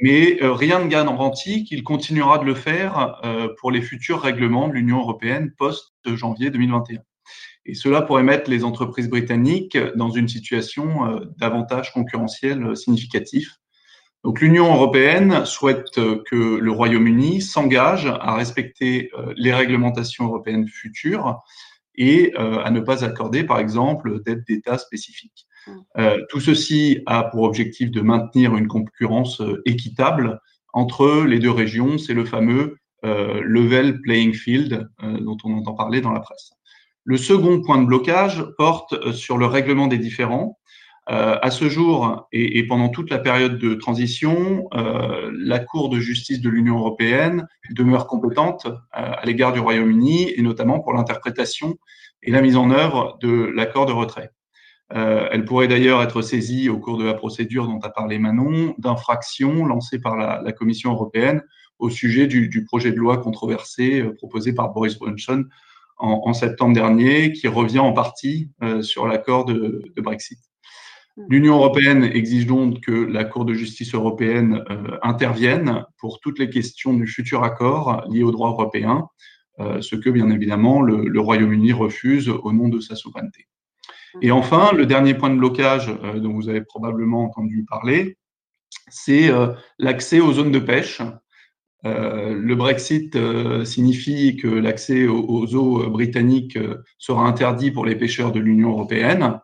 Mais 0.00 0.38
rien 0.40 0.80
ne 0.80 0.88
garantit 0.88 1.64
qu'il 1.64 1.84
continuera 1.84 2.38
de 2.38 2.44
le 2.44 2.54
faire 2.54 3.20
pour 3.60 3.70
les 3.70 3.80
futurs 3.80 4.20
règlements 4.20 4.66
de 4.66 4.72
l'Union 4.72 4.98
européenne 4.98 5.52
post-janvier 5.56 6.50
2021. 6.50 6.98
Et 7.66 7.74
cela 7.74 8.02
pourrait 8.02 8.24
mettre 8.24 8.50
les 8.50 8.64
entreprises 8.64 9.08
britanniques 9.08 9.78
dans 9.94 10.10
une 10.10 10.26
situation 10.26 11.20
d'avantage 11.36 11.92
concurrentiel 11.92 12.76
significatif 12.76 13.60
donc 14.24 14.40
l'Union 14.40 14.72
européenne 14.72 15.44
souhaite 15.44 15.92
que 15.94 16.56
le 16.56 16.70
Royaume-Uni 16.70 17.42
s'engage 17.42 18.06
à 18.06 18.34
respecter 18.34 19.10
euh, 19.18 19.34
les 19.36 19.52
réglementations 19.52 20.24
européennes 20.24 20.66
futures 20.66 21.42
et 21.94 22.32
euh, 22.38 22.58
à 22.64 22.70
ne 22.70 22.80
pas 22.80 23.04
accorder, 23.04 23.44
par 23.44 23.58
exemple, 23.58 24.22
d'aide 24.22 24.42
d'État 24.48 24.78
spécifique. 24.78 25.46
Mmh. 25.66 25.72
Euh, 25.98 26.18
tout 26.30 26.40
ceci 26.40 27.02
a 27.04 27.24
pour 27.24 27.42
objectif 27.42 27.90
de 27.90 28.00
maintenir 28.00 28.56
une 28.56 28.66
concurrence 28.66 29.42
équitable 29.66 30.40
entre 30.72 31.24
les 31.26 31.38
deux 31.38 31.50
régions. 31.50 31.98
C'est 31.98 32.14
le 32.14 32.24
fameux 32.24 32.78
level 33.02 34.00
playing 34.00 34.32
field 34.32 34.88
dont 35.02 35.36
on 35.44 35.58
entend 35.58 35.74
parler 35.74 36.00
dans 36.00 36.10
la 36.10 36.20
presse. 36.20 36.52
Le 37.04 37.18
second 37.18 37.60
point 37.60 37.76
de 37.76 37.84
blocage 37.86 38.42
porte 38.56 39.12
sur 39.12 39.36
le 39.36 39.44
règlement 39.44 39.88
des 39.88 39.98
différends. 39.98 40.58
Euh, 41.10 41.36
à 41.42 41.50
ce 41.50 41.68
jour 41.68 42.28
et, 42.32 42.58
et, 42.58 42.66
pendant 42.66 42.88
toute 42.88 43.10
la 43.10 43.18
période 43.18 43.58
de 43.58 43.74
transition, 43.74 44.68
euh, 44.72 45.30
la 45.34 45.58
Cour 45.58 45.90
de 45.90 46.00
justice 46.00 46.40
de 46.40 46.48
l'Union 46.48 46.78
européenne 46.78 47.46
demeure 47.70 48.06
compétente 48.06 48.66
euh, 48.66 48.70
à 48.92 49.22
l'égard 49.26 49.52
du 49.52 49.60
Royaume-Uni 49.60 50.32
et 50.34 50.40
notamment 50.40 50.80
pour 50.80 50.94
l'interprétation 50.94 51.76
et 52.22 52.30
la 52.30 52.40
mise 52.40 52.56
en 52.56 52.70
œuvre 52.70 53.18
de 53.20 53.52
l'accord 53.54 53.84
de 53.84 53.92
retrait. 53.92 54.30
Euh, 54.94 55.28
elle 55.30 55.44
pourrait 55.44 55.68
d'ailleurs 55.68 56.02
être 56.02 56.22
saisie 56.22 56.70
au 56.70 56.78
cours 56.78 56.96
de 56.96 57.04
la 57.04 57.14
procédure 57.14 57.66
dont 57.66 57.80
a 57.80 57.90
parlé 57.90 58.18
Manon 58.18 58.74
d'infraction 58.78 59.66
lancée 59.66 59.98
par 59.98 60.16
la, 60.16 60.40
la, 60.42 60.52
Commission 60.52 60.92
européenne 60.92 61.42
au 61.78 61.90
sujet 61.90 62.26
du, 62.26 62.48
du, 62.48 62.64
projet 62.64 62.92
de 62.92 62.96
loi 62.96 63.18
controversé 63.18 64.00
euh, 64.00 64.14
proposé 64.14 64.54
par 64.54 64.72
Boris 64.72 64.96
Johnson 64.98 65.44
en, 65.98 66.22
en, 66.24 66.32
septembre 66.32 66.72
dernier, 66.72 67.32
qui 67.32 67.46
revient 67.46 67.78
en 67.78 67.92
partie 67.92 68.50
sur 68.80 69.06
l'accord 69.06 69.44
de, 69.44 69.82
de 69.94 70.02
Brexit. 70.02 70.40
Hmm. 71.16 71.26
L'Union 71.28 71.56
européenne 71.56 72.04
exige 72.04 72.46
donc 72.46 72.80
que 72.80 72.92
la 72.92 73.24
Cour 73.24 73.44
de 73.44 73.54
justice 73.54 73.94
européenne 73.94 74.64
euh, 74.70 74.98
intervienne 75.02 75.84
pour 75.98 76.20
toutes 76.20 76.38
les 76.38 76.50
questions 76.50 76.92
du 76.92 77.06
futur 77.06 77.44
accord 77.44 78.04
liées 78.10 78.24
au 78.24 78.32
droit 78.32 78.50
européen, 78.50 79.06
euh, 79.60 79.80
ce 79.80 79.94
que 79.94 80.10
bien 80.10 80.28
évidemment 80.30 80.82
le, 80.82 81.20
Royaume-Uni 81.20 81.72
refuse 81.72 82.28
au 82.28 82.52
nom 82.52 82.68
de 82.68 82.80
sa 82.80 82.96
souveraineté. 82.96 83.46
Et 84.22 84.30
hmm. 84.30 84.34
enfin, 84.34 84.72
le 84.72 84.86
dernier 84.86 85.14
point 85.14 85.30
de 85.30 85.36
blocage 85.36 85.88
euh, 86.02 86.18
dont 86.18 86.32
vous 86.32 86.48
avez 86.48 86.62
probablement 86.62 87.24
entendu 87.24 87.64
parler, 87.68 88.16
c'est 88.90 89.30
l'accès 89.78 90.20
aux 90.20 90.32
zones 90.32 90.50
de 90.50 90.58
pêche. 90.58 91.00
le 91.84 92.54
Brexit 92.54 93.16
signifie 93.64 94.36
que 94.36 94.48
l'accès 94.48 95.06
aux, 95.06 95.24
aux, 95.26 95.54
eaux 95.54 95.88
britanniques 95.90 96.58
sera 96.98 97.26
interdit 97.26 97.70
pour 97.70 97.86
les 97.86 97.96
pêcheurs 97.96 98.32
de 98.32 98.40
l'Union 98.40 98.70
européenne. 98.70 99.38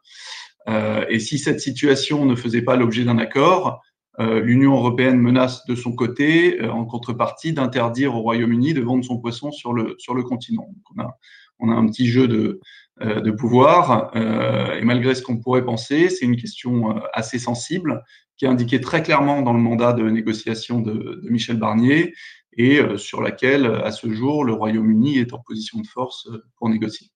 Euh, 0.70 1.04
et 1.08 1.18
si 1.18 1.38
cette 1.38 1.60
situation 1.60 2.24
ne 2.24 2.34
faisait 2.34 2.62
pas 2.62 2.76
l'objet 2.76 3.04
d'un 3.04 3.18
accord, 3.18 3.82
euh, 4.18 4.40
l'Union 4.40 4.74
européenne 4.74 5.18
menace 5.18 5.64
de 5.66 5.74
son 5.74 5.92
côté, 5.92 6.60
euh, 6.60 6.70
en 6.70 6.84
contrepartie, 6.84 7.52
d'interdire 7.52 8.14
au 8.14 8.20
Royaume-Uni 8.20 8.74
de 8.74 8.80
vendre 8.80 9.04
son 9.04 9.18
poisson 9.18 9.50
sur 9.50 9.72
le, 9.72 9.94
sur 9.98 10.14
le 10.14 10.22
continent. 10.22 10.68
on, 10.96 11.02
a, 11.02 11.16
on, 11.58 11.70
a, 11.70 11.74
un 11.74 11.86
petit 11.86 12.06
jeu 12.06 12.28
de, 12.28 12.60
de 13.00 13.30
pouvoir, 13.30 14.14
et 14.14 14.84
malgré 14.84 15.14
ce 15.14 15.22
qu'on 15.22 15.38
pourrait 15.38 15.64
penser, 15.64 16.10
c'est 16.10 16.26
une 16.26 16.36
question 16.36 17.00
assez 17.14 17.38
sensible 17.38 18.02
qui 18.36 18.44
est 18.44 18.48
indiquée 18.48 18.80
très 18.80 19.02
clairement 19.02 19.40
dans 19.40 19.54
le 19.54 19.58
mandat 19.58 19.94
de 19.94 20.08
négociation 20.10 20.80
de, 20.80 21.20
de 21.22 21.30
Michel 21.30 21.56
Barnier 21.56 22.14
et 22.58 22.80
sur 22.96 23.22
laquelle, 23.22 23.66
à 23.66 23.90
ce 23.90 24.10
jour, 24.10 24.44
le 24.44 24.52
Royaume-Uni 24.52 25.18
est 25.18 25.32
en 25.32 25.38
position 25.38 25.80
de 25.80 25.86
force 25.86 26.28
pour 26.56 26.68
négocier. 26.68 27.10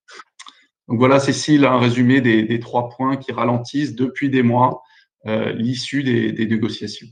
Donc 0.89 0.99
voilà, 0.99 1.19
Cécile, 1.19 1.65
un 1.65 1.79
résumé 1.79 2.21
des, 2.21 2.61
trois 2.61 2.91
points 2.91 3.17
qui 3.17 3.33
ralentissent 3.33 3.95
depuis 3.95 4.29
des 4.29 4.43
mois 4.43 4.83
euh, 5.27 5.53
l'issue 5.53 6.03
des, 6.03 6.47
négociations. 6.47 7.09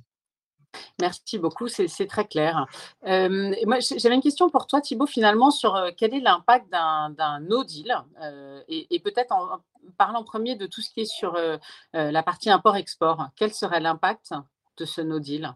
Merci 1.01 1.39
beaucoup, 1.39 1.69
c'est 1.69 2.07
très 2.07 2.27
clair. 2.27 2.67
Euh, 3.07 3.55
moi, 3.67 3.79
j'avais 3.81 4.15
une 4.15 4.23
question 4.23 4.51
pour 4.51 4.67
toi, 4.67 4.81
Thibault, 4.81 5.07
finalement, 5.07 5.51
sur 5.51 5.75
euh, 5.75 5.91
quel 5.97 6.15
est 6.15 6.21
l'impact 6.21 6.71
d'un 6.71 7.41
no 7.41 7.65
deal 7.65 7.95
euh, 8.23 8.61
et, 8.69 9.01
peut-être 9.01 9.33
en, 9.33 9.63
parlant 9.99 10.23
premier 10.23 10.55
de 10.55 10.67
tout 10.67 10.81
ce 10.81 10.91
qui 10.91 11.01
est 11.01 11.05
sur 11.05 11.37
la 11.93 12.23
partie 12.23 12.51
import-export. 12.51 13.31
Quel 13.37 13.53
serait 13.53 13.81
l'impact 13.81 14.33
de 14.79 14.85
ce 14.85 15.01
no 15.01 15.19
deal? 15.19 15.55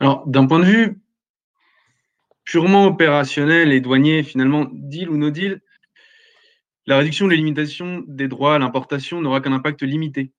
Alors, 0.00 0.26
d'un 0.26 0.46
point 0.46 0.58
de 0.58 0.64
vue 0.64 1.02
purement 2.44 2.86
opérationnel 2.86 3.72
et 3.72 3.80
douanier, 3.80 4.22
finalement, 4.22 4.66
deal 4.72 5.10
ou 5.10 5.16
no 5.16 5.30
deal, 5.30 5.60
la 6.86 6.98
réduction 6.98 7.26
ou 7.26 7.28
l'élimination 7.28 8.04
des 8.06 8.28
droits 8.28 8.56
à 8.56 8.58
l'importation 8.58 9.20
n'aura 9.20 9.40
qu'un 9.40 9.52
impact 9.52 9.82
limité. 9.82 10.32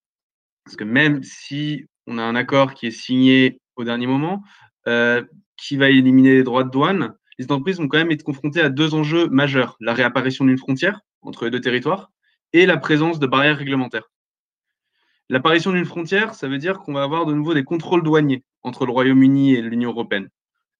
Parce 0.65 0.75
que 0.75 0.83
même 0.83 1.23
si 1.23 1.85
on 2.07 2.17
a 2.17 2.23
un 2.23 2.35
accord 2.35 2.73
qui 2.73 2.87
est 2.87 2.91
signé 2.91 3.59
au 3.75 3.83
dernier 3.83 4.07
moment, 4.07 4.43
euh, 4.87 5.23
qui 5.57 5.77
va 5.77 5.89
éliminer 5.89 6.33
les 6.33 6.43
droits 6.43 6.63
de 6.63 6.69
douane, 6.69 7.15
les 7.37 7.45
entreprises 7.45 7.77
vont 7.77 7.87
quand 7.87 7.97
même 7.97 8.11
être 8.11 8.23
confrontées 8.23 8.61
à 8.61 8.69
deux 8.69 8.93
enjeux 8.93 9.27
majeurs 9.29 9.77
la 9.79 9.93
réapparition 9.93 10.45
d'une 10.45 10.57
frontière 10.57 11.01
entre 11.21 11.45
les 11.45 11.51
deux 11.51 11.61
territoires 11.61 12.11
et 12.51 12.65
la 12.65 12.77
présence 12.77 13.19
de 13.19 13.27
barrières 13.27 13.57
réglementaires. 13.57 14.09
L'apparition 15.29 15.71
d'une 15.71 15.85
frontière, 15.85 16.35
ça 16.35 16.47
veut 16.47 16.57
dire 16.57 16.79
qu'on 16.79 16.93
va 16.93 17.03
avoir 17.03 17.25
de 17.25 17.33
nouveau 17.33 17.53
des 17.53 17.63
contrôles 17.63 18.03
douaniers 18.03 18.43
entre 18.61 18.85
le 18.85 18.91
Royaume-Uni 18.91 19.53
et 19.53 19.61
l'Union 19.61 19.91
européenne. 19.91 20.29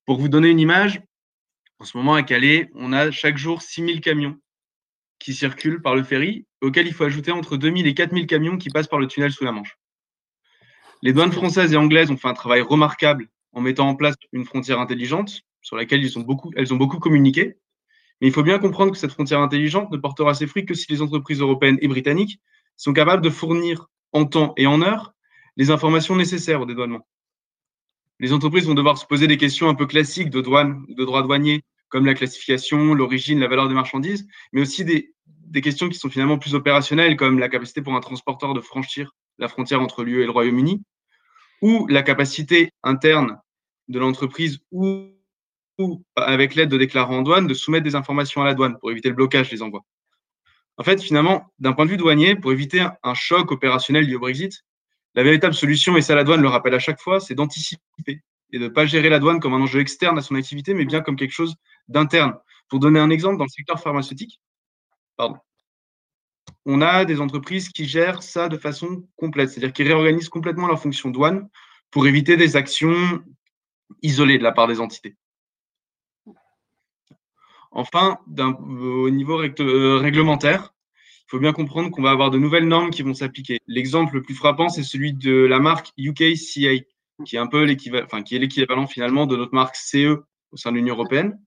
Pour 0.05 0.19
vous 0.19 0.27
donner 0.27 0.49
une 0.49 0.59
image, 0.59 1.01
en 1.79 1.85
ce 1.85 1.97
moment 1.97 2.13
à 2.13 2.23
Calais, 2.23 2.69
on 2.75 2.93
a 2.93 3.09
chaque 3.09 3.37
jour 3.37 3.61
6000 3.61 4.01
camions 4.01 4.37
qui 5.23 5.33
circulent 5.33 5.81
par 5.81 5.95
le 5.95 6.03
ferry, 6.03 6.45
auquel 6.61 6.85
il 6.85 6.93
faut 6.93 7.05
ajouter 7.05 7.31
entre 7.31 7.55
2000 7.55 7.87
et 7.87 7.93
4000 7.93 8.27
camions 8.27 8.57
qui 8.57 8.69
passent 8.69 8.89
par 8.89 8.99
le 8.99 9.07
tunnel 9.07 9.31
sous 9.31 9.45
la 9.45 9.53
Manche. 9.53 9.77
Les 11.01 11.13
douanes 11.13 11.31
françaises 11.31 11.71
et 11.71 11.77
anglaises 11.77 12.11
ont 12.11 12.17
fait 12.17 12.27
un 12.27 12.33
travail 12.33 12.59
remarquable 12.59 13.29
en 13.53 13.61
mettant 13.61 13.87
en 13.87 13.95
place 13.95 14.15
une 14.33 14.43
frontière 14.43 14.81
intelligente 14.81 15.43
sur 15.61 15.77
laquelle 15.77 16.03
elles 16.03 16.73
ont 16.73 16.77
beaucoup 16.77 16.99
communiqué. 16.99 17.55
Mais 18.19 18.27
il 18.27 18.33
faut 18.33 18.43
bien 18.43 18.59
comprendre 18.59 18.91
que 18.91 18.97
cette 18.97 19.13
frontière 19.13 19.39
intelligente 19.39 19.89
ne 19.91 19.97
portera 19.97 20.33
ses 20.33 20.45
fruits 20.45 20.65
que 20.65 20.73
si 20.73 20.91
les 20.91 21.01
entreprises 21.01 21.39
européennes 21.39 21.77
et 21.81 21.87
britanniques 21.87 22.41
sont 22.75 22.91
capables 22.91 23.23
de 23.23 23.29
fournir 23.29 23.87
en 24.11 24.25
temps 24.25 24.53
et 24.57 24.67
en 24.67 24.81
heure 24.81 25.13
les 25.55 25.71
informations 25.71 26.17
nécessaires 26.17 26.59
au 26.59 26.65
dédouanement. 26.65 27.07
Les 28.19 28.33
entreprises 28.33 28.65
vont 28.65 28.73
devoir 28.73 28.97
se 28.97 29.05
poser 29.05 29.27
des 29.27 29.37
questions 29.37 29.69
un 29.69 29.75
peu 29.75 29.85
classiques 29.85 30.29
de 30.29 30.41
douane, 30.41 30.85
de 30.89 31.05
droit 31.05 31.23
douanier, 31.23 31.63
comme 31.93 32.05
la 32.07 32.15
classification, 32.15 32.95
l'origine, 32.95 33.39
la 33.39 33.47
valeur 33.47 33.67
des 33.67 33.75
marchandises, 33.75 34.27
mais 34.51 34.61
aussi 34.61 34.83
des, 34.83 35.12
des 35.45 35.61
questions 35.61 35.89
qui 35.89 35.97
sont 35.97 36.09
finalement 36.09 36.37
plus 36.37 36.55
opérationnelles, 36.55 37.15
comme 37.15 37.39
la 37.39 37.49
capacité 37.49 37.81
pour 37.81 37.95
un 37.95 37.99
transporteur 37.99 38.53
de 38.53 38.61
franchir 38.61 39.15
la 39.39 39.47
frontière 39.47 39.81
entre 39.81 40.03
l'UE 40.03 40.21
et 40.21 40.25
le 40.25 40.31
Royaume-Uni, 40.31 40.81
ou 41.61 41.87
la 41.87 42.03
capacité 42.03 42.71
interne 42.83 43.39
de 43.87 43.99
l'entreprise 43.99 44.59
ou, 44.71 45.09
avec 46.15 46.55
l'aide 46.55 46.69
de 46.69 46.77
déclarants 46.77 47.17
en 47.17 47.21
douane 47.21 47.47
de 47.47 47.53
soumettre 47.53 47.83
des 47.83 47.95
informations 47.95 48.41
à 48.41 48.45
la 48.45 48.53
douane 48.53 48.77
pour 48.79 48.91
éviter 48.91 49.09
le 49.09 49.15
blocage 49.15 49.49
des 49.49 49.61
envois. 49.61 49.81
En 50.77 50.83
fait, 50.83 51.01
finalement, 51.01 51.53
d'un 51.59 51.73
point 51.73 51.85
de 51.85 51.91
vue 51.91 51.97
douanier, 51.97 52.35
pour 52.35 52.51
éviter 52.51 52.85
un 53.03 53.13
choc 53.13 53.51
opérationnel 53.51 54.05
lié 54.05 54.15
au 54.15 54.19
Brexit, 54.19 54.63
la 55.15 55.23
véritable 55.23 55.53
solution, 55.53 55.95
et 55.97 56.01
ça 56.01 56.15
la 56.15 56.23
douane 56.23 56.41
le 56.41 56.47
rappelle 56.47 56.73
à 56.73 56.79
chaque 56.79 56.99
fois, 56.99 57.19
c'est 57.19 57.35
d'anticiper 57.35 57.77
et 58.51 58.59
de 58.59 58.65
ne 58.65 58.69
pas 58.69 58.85
gérer 58.85 59.09
la 59.09 59.19
douane 59.19 59.39
comme 59.39 59.53
un 59.53 59.61
enjeu 59.61 59.79
externe 59.79 60.17
à 60.17 60.21
son 60.21 60.35
activité, 60.35 60.73
mais 60.73 60.85
bien 60.85 61.01
comme 61.01 61.15
quelque 61.15 61.31
chose 61.31 61.55
d'interne. 61.87 62.35
Pour 62.69 62.79
donner 62.79 62.99
un 62.99 63.09
exemple, 63.09 63.37
dans 63.37 63.45
le 63.45 63.49
secteur 63.49 63.79
pharmaceutique, 63.79 64.39
on 66.65 66.81
a 66.81 67.05
des 67.05 67.19
entreprises 67.19 67.69
qui 67.69 67.85
gèrent 67.85 68.23
ça 68.23 68.49
de 68.49 68.57
façon 68.57 69.07
complète, 69.15 69.49
c'est-à-dire 69.49 69.73
qui 69.73 69.83
réorganisent 69.83 70.29
complètement 70.29 70.67
leur 70.67 70.81
fonction 70.81 71.09
douane 71.09 71.49
pour 71.91 72.07
éviter 72.07 72.37
des 72.37 72.55
actions 72.55 73.21
isolées 74.01 74.37
de 74.37 74.43
la 74.43 74.51
part 74.51 74.67
des 74.67 74.79
entités. 74.79 75.15
Enfin, 77.71 78.19
au 78.27 79.09
niveau 79.09 79.41
euh, 79.41 79.97
réglementaire, 79.97 80.73
il 80.95 81.29
faut 81.29 81.39
bien 81.39 81.53
comprendre 81.53 81.89
qu'on 81.89 82.03
va 82.03 82.11
avoir 82.11 82.29
de 82.29 82.37
nouvelles 82.37 82.67
normes 82.67 82.91
qui 82.91 83.01
vont 83.01 83.15
s'appliquer. 83.15 83.59
L'exemple 83.67 84.15
le 84.15 84.21
plus 84.21 84.35
frappant, 84.35 84.69
c'est 84.69 84.83
celui 84.83 85.13
de 85.13 85.33
la 85.33 85.59
marque 85.59 85.91
UKCA, 85.97 86.85
qui 87.25 87.35
est 87.37 88.39
l'équivalent 88.39 88.85
finalement 88.85 89.25
de 89.25 89.35
notre 89.35 89.55
marque 89.55 89.75
CE 89.75 90.23
au 90.51 90.57
sein 90.57 90.71
de 90.71 90.77
l'Union 90.77 90.93
européenne. 90.93 91.39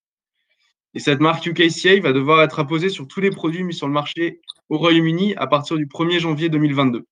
Et 0.96 0.98
cette 0.98 1.20
marque 1.20 1.44
UKCA 1.44 2.00
va 2.00 2.14
devoir 2.14 2.42
être 2.42 2.58
apposée 2.58 2.88
sur 2.88 3.06
tous 3.06 3.20
les 3.20 3.28
produits 3.28 3.62
mis 3.62 3.74
sur 3.74 3.86
le 3.86 3.92
marché 3.92 4.40
au 4.70 4.78
Royaume-Uni 4.78 5.34
à 5.36 5.46
partir 5.46 5.76
du 5.76 5.84
1er 5.84 6.20
janvier 6.20 6.48
2022. 6.48 7.06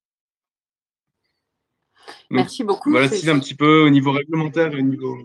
Merci 2.31 2.65
beaucoup. 2.65 2.91
Voilà, 2.91 3.11
c'est 3.11 3.29
un 3.29 3.39
petit 3.39 3.55
peu 3.55 3.85
au 3.85 3.91
niveau 3.91 4.13
réglementaire 4.13 4.73
et 4.73 4.79
au 4.79 4.81
niveau. 4.81 5.19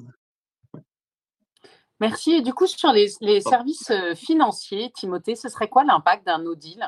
Merci. 2.01 2.33
Et 2.33 2.41
du 2.41 2.53
coup, 2.53 2.67
sur 2.67 2.91
les, 2.91 3.07
services 3.39 3.91
euh, 3.91 4.13
financiers, 4.13 4.91
Timothée, 4.93 5.37
ce 5.37 5.47
serait 5.47 5.69
quoi 5.69 5.85
l'impact 5.85 6.25
d'un 6.25 6.39
no 6.39 6.53
deal 6.53 6.85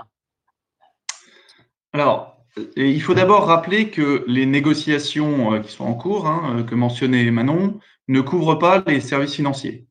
Alors, 1.94 2.36
il 2.76 3.02
faut 3.02 3.14
d'abord 3.14 3.46
rappeler 3.46 3.92
que 3.92 4.26
les 4.28 4.46
négociations 4.46 5.54
euh, 5.54 5.60
qui 5.60 5.72
sont 5.72 5.86
en 5.86 5.94
cours, 5.94 6.28
hein, 6.28 6.58
euh, 6.58 6.64
que 6.64 6.76
mentionnait 6.76 7.32
Manon, 7.32 7.80
ne 8.10 8.20
couvrent 8.20 8.60
pas 8.60 8.84
les 8.86 9.00
services 9.00 9.36
financiers. 9.36 9.88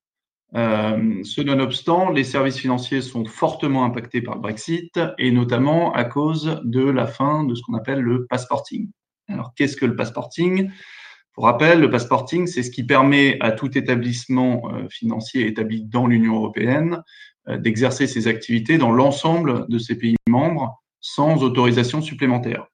Euh, 0.56 1.22
ce 1.22 1.40
nonobstant, 1.40 2.10
les 2.10 2.24
services 2.24 2.58
financiers 2.58 3.02
sont 3.02 3.24
fortement 3.24 3.84
impactés 3.84 4.20
par 4.20 4.34
le 4.34 4.40
Brexit 4.40 4.98
et 5.18 5.30
notamment 5.30 5.92
à 5.92 6.04
cause 6.04 6.60
de 6.64 6.82
la 6.82 7.06
fin 7.06 7.44
de 7.44 7.54
ce 7.54 7.62
qu'on 7.62 7.74
appelle 7.74 8.00
le 8.00 8.26
passporting. 8.26 8.90
Alors, 9.28 9.54
qu'est-ce 9.54 9.76
que 9.76 9.86
le 9.86 9.94
passporting? 9.94 10.70
Pour 11.34 11.44
rappel, 11.44 11.80
le 11.80 11.88
passporting, 11.88 12.48
c'est 12.48 12.64
ce 12.64 12.70
qui 12.70 12.82
permet 12.82 13.38
à 13.40 13.52
tout 13.52 13.78
établissement 13.78 14.72
euh, 14.72 14.88
financier 14.88 15.46
établi 15.46 15.84
dans 15.84 16.08
l'Union 16.08 16.34
européenne 16.36 17.02
euh, 17.48 17.56
d'exercer 17.56 18.08
ses 18.08 18.26
activités 18.26 18.76
dans 18.76 18.90
l'ensemble 18.90 19.66
de 19.68 19.78
ses 19.78 19.96
pays 19.96 20.16
membres 20.28 20.82
sans 21.00 21.42
autorisation 21.42 22.02
supplémentaire. 22.02 22.66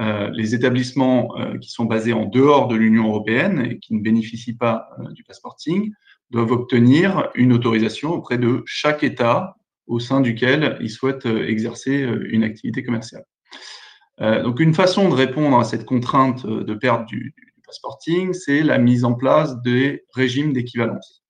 les 0.00 0.56
établissements 0.56 1.28
qui 1.60 1.70
sont 1.70 1.84
basés 1.84 2.12
en 2.12 2.24
dehors 2.24 2.66
de 2.66 2.74
l'Union 2.74 3.06
européenne 3.06 3.64
et 3.70 3.78
qui 3.78 3.94
ne 3.94 4.00
bénéficient 4.00 4.56
pas 4.56 4.88
du 5.12 5.22
passporting 5.22 5.92
doivent 6.34 6.52
obtenir 6.52 7.30
une 7.34 7.52
autorisation 7.52 8.12
auprès 8.12 8.38
de 8.38 8.62
chaque 8.66 9.04
État 9.04 9.56
au 9.86 10.00
sein 10.00 10.20
duquel 10.20 10.76
ils 10.80 10.90
souhaitent 10.90 11.26
euh, 11.26 11.48
exercer 11.48 12.02
euh, 12.02 12.26
une 12.30 12.42
activité 12.42 12.82
commerciale. 12.82 13.24
Euh, 14.20 14.42
donc 14.42 14.58
une 14.60 14.74
façon 14.74 15.08
de 15.08 15.14
répondre 15.14 15.58
à 15.58 15.64
cette 15.64 15.84
contrainte 15.84 16.46
de 16.46 16.74
perte 16.74 17.06
du, 17.06 17.34
du 17.36 17.62
passporting, 17.64 18.32
c'est 18.32 18.62
la 18.62 18.78
mise 18.78 19.04
en 19.04 19.14
place 19.14 19.60
des 19.62 20.04
régimes 20.14 20.52
d'équivalence. 20.52 21.22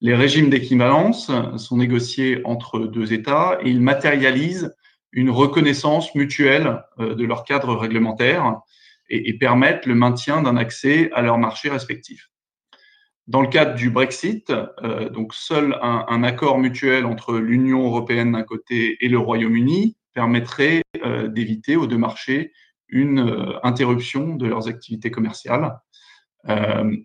Les 0.00 0.14
régimes 0.14 0.50
d'équivalence 0.50 1.30
sont 1.56 1.76
négociés 1.76 2.40
entre 2.44 2.78
deux 2.80 3.12
États 3.12 3.58
et 3.62 3.70
ils 3.70 3.80
matérialisent 3.80 4.72
une 5.10 5.30
reconnaissance 5.30 6.14
mutuelle 6.14 6.84
de 7.00 7.24
leur 7.24 7.42
cadre 7.42 7.74
réglementaire 7.74 8.60
et, 9.10 9.28
et 9.28 9.38
permettent 9.38 9.86
le 9.86 9.96
maintien 9.96 10.40
d'un 10.40 10.56
accès 10.56 11.10
à 11.14 11.22
leurs 11.22 11.38
marchés 11.38 11.68
respectifs. 11.68 12.30
Dans 13.28 13.42
le 13.42 13.48
cadre 13.48 13.74
du 13.74 13.90
Brexit, 13.90 14.50
euh, 14.82 15.10
donc 15.10 15.34
seul 15.34 15.76
un, 15.82 16.22
accord 16.22 16.58
mutuel 16.58 17.04
entre 17.04 17.36
l'Union 17.36 17.84
européenne 17.84 18.32
d'un 18.32 18.42
côté 18.42 18.96
et 19.04 19.08
le 19.08 19.18
Royaume-Uni 19.18 19.98
permettrait 20.14 20.80
euh, 21.04 21.28
d'éviter 21.28 21.76
aux 21.76 21.86
deux 21.86 21.98
marchés 21.98 22.52
une 22.88 23.18
euh, 23.18 23.58
interruption 23.62 24.34
de 24.34 24.46
leurs 24.46 24.66
activités 24.66 25.10
commerciales. 25.10 25.78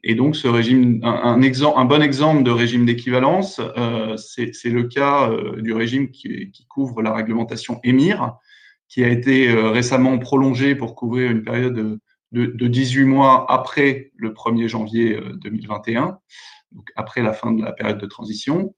et 0.03 0.15
donc, 0.15 0.37
ce 0.37 0.47
régime, 0.47 1.01
un, 1.03 1.85
bon 1.85 2.01
exemple 2.01 2.43
de 2.43 2.51
régime 2.51 2.85
d'équivalence, 2.85 3.59
c'est 4.15 4.69
le 4.69 4.83
cas 4.83 5.29
du 5.57 5.73
régime 5.73 6.11
qui, 6.11 6.65
couvre 6.69 7.01
la 7.01 7.13
réglementation 7.13 7.81
EMIR, 7.83 8.37
qui 8.87 9.03
a 9.03 9.09
été 9.09 9.51
récemment 9.51 10.17
prolongé 10.17 10.75
pour 10.75 10.95
couvrir 10.95 11.29
une 11.29 11.43
période 11.43 11.99
de 12.33 12.47
de, 12.47 12.67
18 12.67 13.05
mois 13.05 13.45
après 13.49 14.11
le 14.15 14.31
1er 14.31 14.67
janvier 14.67 15.19
2021, 15.35 16.03
euh, 16.03 16.11
donc 16.71 16.89
après 16.95 17.21
la 17.21 17.31
fin 17.31 17.51
de 17.51 17.63
la 17.63 17.71
période 17.71 17.99
de 17.99 18.05
transition. 18.05 18.75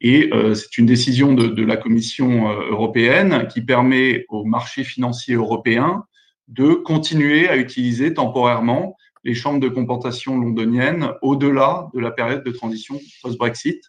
Et 0.00 0.30
euh, 0.32 0.54
c'est 0.54 0.78
une 0.78 0.86
décision 0.86 1.32
de, 1.34 1.64
la 1.64 1.76
Commission 1.76 2.50
euh, 2.50 2.70
européenne 2.70 3.48
qui 3.48 3.62
permet 3.62 4.26
aux 4.28 4.44
marchés 4.44 4.84
financiers 4.84 5.34
européens 5.34 6.04
de 6.46 6.74
continuer 6.74 7.48
à 7.48 7.56
utiliser 7.56 8.14
temporairement 8.14 8.96
les 9.24 9.34
chambres 9.34 9.60
de 9.60 9.68
compensation 9.68 10.38
londoniennes 10.38 11.10
au-delà 11.20 11.88
de 11.94 12.00
la 12.00 12.10
période 12.10 12.44
de 12.44 12.50
transition 12.50 13.00
post-Brexit. 13.22 13.82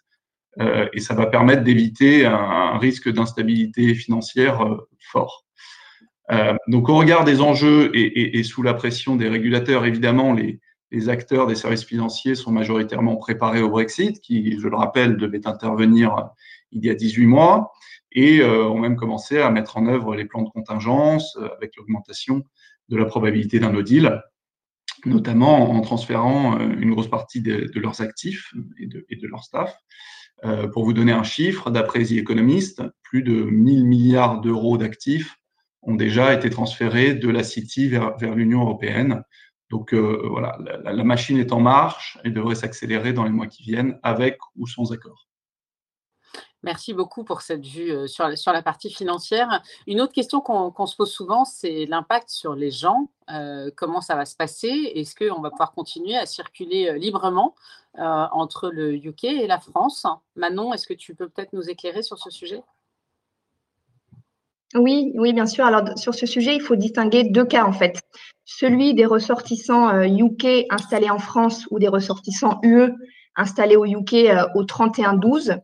et 0.92 1.00
ça 1.00 1.14
va 1.14 1.26
permettre 1.26 1.62
d'éviter 1.62 2.26
un, 2.26 2.76
risque 2.76 3.08
d'instabilité 3.08 3.94
financière 3.94 4.58
fort. 4.98 5.46
Euh, 6.32 6.54
donc, 6.68 6.88
au 6.88 6.96
regard 6.96 7.24
des 7.24 7.40
enjeux 7.40 7.90
et, 7.94 8.42
sous 8.44 8.62
la 8.62 8.74
pression 8.74 9.16
des 9.16 9.28
régulateurs, 9.28 9.84
évidemment, 9.84 10.32
les, 10.32 10.60
acteurs 11.08 11.46
des 11.46 11.54
services 11.54 11.84
financiers 11.84 12.34
sont 12.34 12.50
majoritairement 12.50 13.16
préparés 13.16 13.62
au 13.62 13.70
Brexit, 13.70 14.20
qui, 14.20 14.58
je 14.58 14.66
le 14.66 14.76
rappelle, 14.76 15.16
devait 15.16 15.46
intervenir 15.46 16.30
il 16.72 16.84
y 16.84 16.90
a 16.90 16.94
18 16.94 17.26
mois, 17.26 17.72
et 18.12 18.40
euh, 18.40 18.64
ont 18.64 18.78
même 18.78 18.96
commencé 18.96 19.38
à 19.38 19.50
mettre 19.50 19.76
en 19.76 19.86
œuvre 19.86 20.16
les 20.16 20.24
plans 20.24 20.42
de 20.42 20.50
contingence 20.50 21.36
euh, 21.36 21.48
avec 21.56 21.76
l'augmentation 21.76 22.42
de 22.88 22.96
la 22.96 23.04
probabilité 23.04 23.60
d'un 23.60 23.70
no 23.70 23.82
deal. 23.82 24.20
notamment 25.04 25.70
en 25.70 25.80
transférant 25.80 26.58
une 26.58 26.90
grosse 26.90 27.08
partie 27.08 27.40
de, 27.40 27.70
leurs 27.76 28.00
actifs 28.00 28.52
et 28.80 28.86
de, 28.86 29.06
et 29.08 29.16
de 29.16 29.26
leur 29.28 29.44
staff. 29.44 29.76
pour 30.72 30.84
vous 30.84 30.92
donner 30.92 31.12
un 31.12 31.22
chiffre, 31.22 31.70
d'après 31.70 32.04
The 32.04 32.12
Economist, 32.12 32.82
plus 33.02 33.22
de 33.22 33.44
1000 33.44 33.84
milliards 33.84 34.40
d'euros 34.40 34.76
d'actifs 34.76 35.39
ont 35.82 35.94
déjà 35.94 36.34
été 36.34 36.50
transférés 36.50 37.14
de 37.14 37.28
la 37.28 37.42
City 37.42 37.88
vers, 37.88 38.16
vers 38.18 38.34
l'Union 38.34 38.62
européenne. 38.62 39.22
Donc 39.70 39.94
voilà, 39.94 40.58
la, 40.60 40.92
la, 40.92 41.04
machine 41.04 41.38
est 41.38 41.52
en 41.52 41.60
marche 41.60 42.18
et 42.24 42.30
devrait 42.30 42.56
s'accélérer 42.56 43.12
dans 43.12 43.24
les 43.24 43.30
mois 43.30 43.46
qui 43.46 43.62
viennent, 43.62 43.98
avec 44.02 44.38
ou 44.56 44.66
sans 44.66 44.92
accord. 44.92 45.30
Merci 46.62 46.92
beaucoup 46.92 47.24
pour 47.24 47.40
cette 47.40 47.64
vue 47.64 48.06
sur, 48.06 48.52
la 48.52 48.62
partie 48.62 48.90
financière. 48.90 49.62
Une 49.86 50.00
autre 50.00 50.12
question 50.12 50.40
qu'on 50.40 50.86
se 50.86 50.94
pose 50.94 51.10
souvent, 51.10 51.46
c'est 51.46 51.86
l'impact 51.86 52.28
sur 52.28 52.54
les 52.54 52.70
gens. 52.70 53.08
comment 53.76 54.02
ça 54.02 54.14
va 54.14 54.26
se 54.26 54.36
passer? 54.36 54.92
Est-ce 54.94 55.14
qu'on 55.14 55.40
va 55.40 55.50
pouvoir 55.50 55.72
continuer 55.72 56.16
à 56.16 56.26
circuler 56.26 56.98
librement 56.98 57.54
entre 57.96 58.68
le 58.70 58.94
UK 58.94 59.24
et 59.24 59.46
la 59.46 59.58
France? 59.58 60.06
Manon, 60.36 60.74
est-ce 60.74 60.86
que 60.86 60.94
tu 60.94 61.14
peux 61.14 61.28
peut-être 61.30 61.54
nous 61.54 61.70
éclairer 61.70 62.02
sur 62.02 62.18
ce 62.18 62.28
sujet? 62.28 62.62
Oui, 64.74 65.12
oui, 65.16 65.32
bien 65.32 65.46
sûr. 65.46 65.64
Alors, 65.64 65.98
sur 65.98 66.14
ce 66.14 66.26
sujet, 66.26 66.54
il 66.54 66.60
faut 66.60 66.76
distinguer 66.76 67.24
deux 67.24 67.44
cas, 67.44 67.64
en 67.64 67.72
fait. 67.72 68.00
Celui 68.44 68.94
des 68.94 69.06
ressortissants 69.06 70.02
UK 70.02 70.66
installés 70.70 71.10
en 71.10 71.18
France 71.18 71.66
ou 71.70 71.78
des 71.78 71.88
ressortissants 71.88 72.60
UE 72.62 72.92
installés 73.36 73.76
au 73.76 73.84
UK 73.84 74.28
au 74.54 74.64
31-12. 74.64 75.60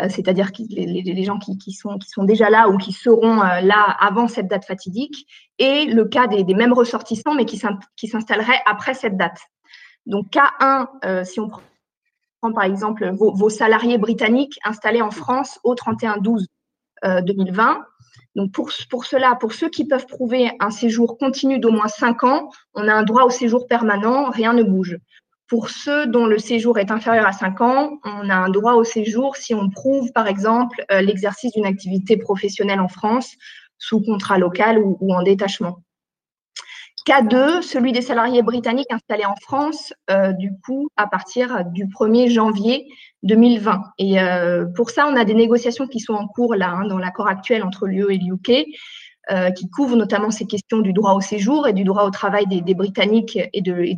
Euh, 0.00 0.08
c'est-à-dire 0.08 0.50
les, 0.70 1.22
gens 1.22 1.38
qui, 1.38 1.72
sont, 1.72 2.24
déjà 2.24 2.50
là 2.50 2.68
ou 2.68 2.78
qui 2.78 2.92
seront 2.92 3.40
euh, 3.40 3.60
là 3.60 3.96
avant 4.00 4.26
cette 4.26 4.48
date 4.48 4.64
fatidique, 4.64 5.26
et 5.58 5.84
le 5.84 6.04
cas 6.04 6.26
des, 6.26 6.42
mêmes 6.54 6.72
ressortissants, 6.72 7.34
mais 7.34 7.44
qui 7.44 7.58
s'installeraient 8.08 8.60
après 8.66 8.94
cette 8.94 9.16
date. 9.16 9.38
Donc, 10.06 10.30
cas 10.30 10.50
1, 10.58 10.88
euh, 11.04 11.24
si 11.24 11.38
on 11.38 11.48
prend 11.48 11.62
par 12.52 12.64
exemple 12.64 13.10
vos, 13.14 13.48
salariés 13.48 13.96
britanniques 13.96 14.58
installés 14.64 15.00
en 15.00 15.10
France 15.10 15.58
au 15.64 15.74
31-12 15.74 16.44
2020, 17.22 17.86
donc 18.34 18.50
pour, 18.52 18.70
cela, 19.04 19.36
pour 19.36 19.52
ceux 19.52 19.68
qui 19.68 19.86
peuvent 19.86 20.06
prouver 20.06 20.50
un 20.58 20.70
séjour 20.70 21.18
continu 21.18 21.58
d'au 21.58 21.70
moins 21.70 21.88
5 21.88 22.24
ans, 22.24 22.50
on 22.74 22.88
a 22.88 22.92
un 22.92 23.04
droit 23.04 23.22
au 23.22 23.30
séjour 23.30 23.66
permanent, 23.66 24.30
rien 24.30 24.52
ne 24.52 24.62
bouge. 24.62 24.98
Pour 25.46 25.68
ceux 25.68 26.06
dont 26.06 26.26
le 26.26 26.38
séjour 26.38 26.78
est 26.78 26.90
inférieur 26.90 27.26
à 27.26 27.32
5 27.32 27.60
ans, 27.60 27.98
on 28.02 28.30
a 28.30 28.34
un 28.34 28.48
droit 28.48 28.74
au 28.74 28.82
séjour 28.82 29.36
si 29.36 29.54
on 29.54 29.70
prouve, 29.70 30.10
par 30.12 30.26
exemple, 30.26 30.84
euh, 30.90 31.00
l'exercice 31.00 31.52
d'une 31.52 31.66
activité 31.66 32.16
professionnelle 32.16 32.80
en 32.80 32.88
France 32.88 33.34
sous 33.78 34.00
contrat 34.00 34.38
local 34.38 34.78
ou, 34.78 35.14
en 35.14 35.22
détachement. 35.22 35.82
Cas 37.04 37.20
2, 37.20 37.60
celui 37.60 37.92
des 37.92 38.00
salariés 38.00 38.40
britanniques 38.42 38.90
installés 38.90 39.26
en 39.26 39.34
France, 39.36 39.92
euh, 40.10 40.32
du 40.32 40.52
coup, 40.64 40.88
à 40.96 41.06
partir 41.06 41.62
du 41.66 41.84
1er 41.86 42.30
janvier 42.30 42.86
2020. 43.24 43.82
Et 43.98 44.18
euh, 44.18 44.64
pour 44.74 44.88
ça, 44.88 45.06
on 45.06 45.14
a 45.14 45.26
des 45.26 45.34
négociations 45.34 45.86
qui 45.86 46.00
sont 46.00 46.14
en 46.14 46.26
cours 46.26 46.54
là, 46.54 46.70
hein, 46.70 46.86
dans 46.86 46.96
l'accord 46.96 47.28
actuel 47.28 47.62
entre 47.62 47.86
l'UE 47.86 48.10
et 48.10 48.16
l'UK. 48.16 48.66
Euh, 49.30 49.50
qui 49.50 49.70
couvre 49.70 49.96
notamment 49.96 50.30
ces 50.30 50.44
questions 50.44 50.80
du 50.80 50.92
droit 50.92 51.14
au 51.14 51.20
séjour 51.22 51.66
et 51.66 51.72
du 51.72 51.82
droit 51.82 52.04
au 52.04 52.10
travail 52.10 52.46
des, 52.46 52.74
Britanniques 52.74 53.38
et 53.54 53.62
de, 53.62 53.80
et 53.80 53.94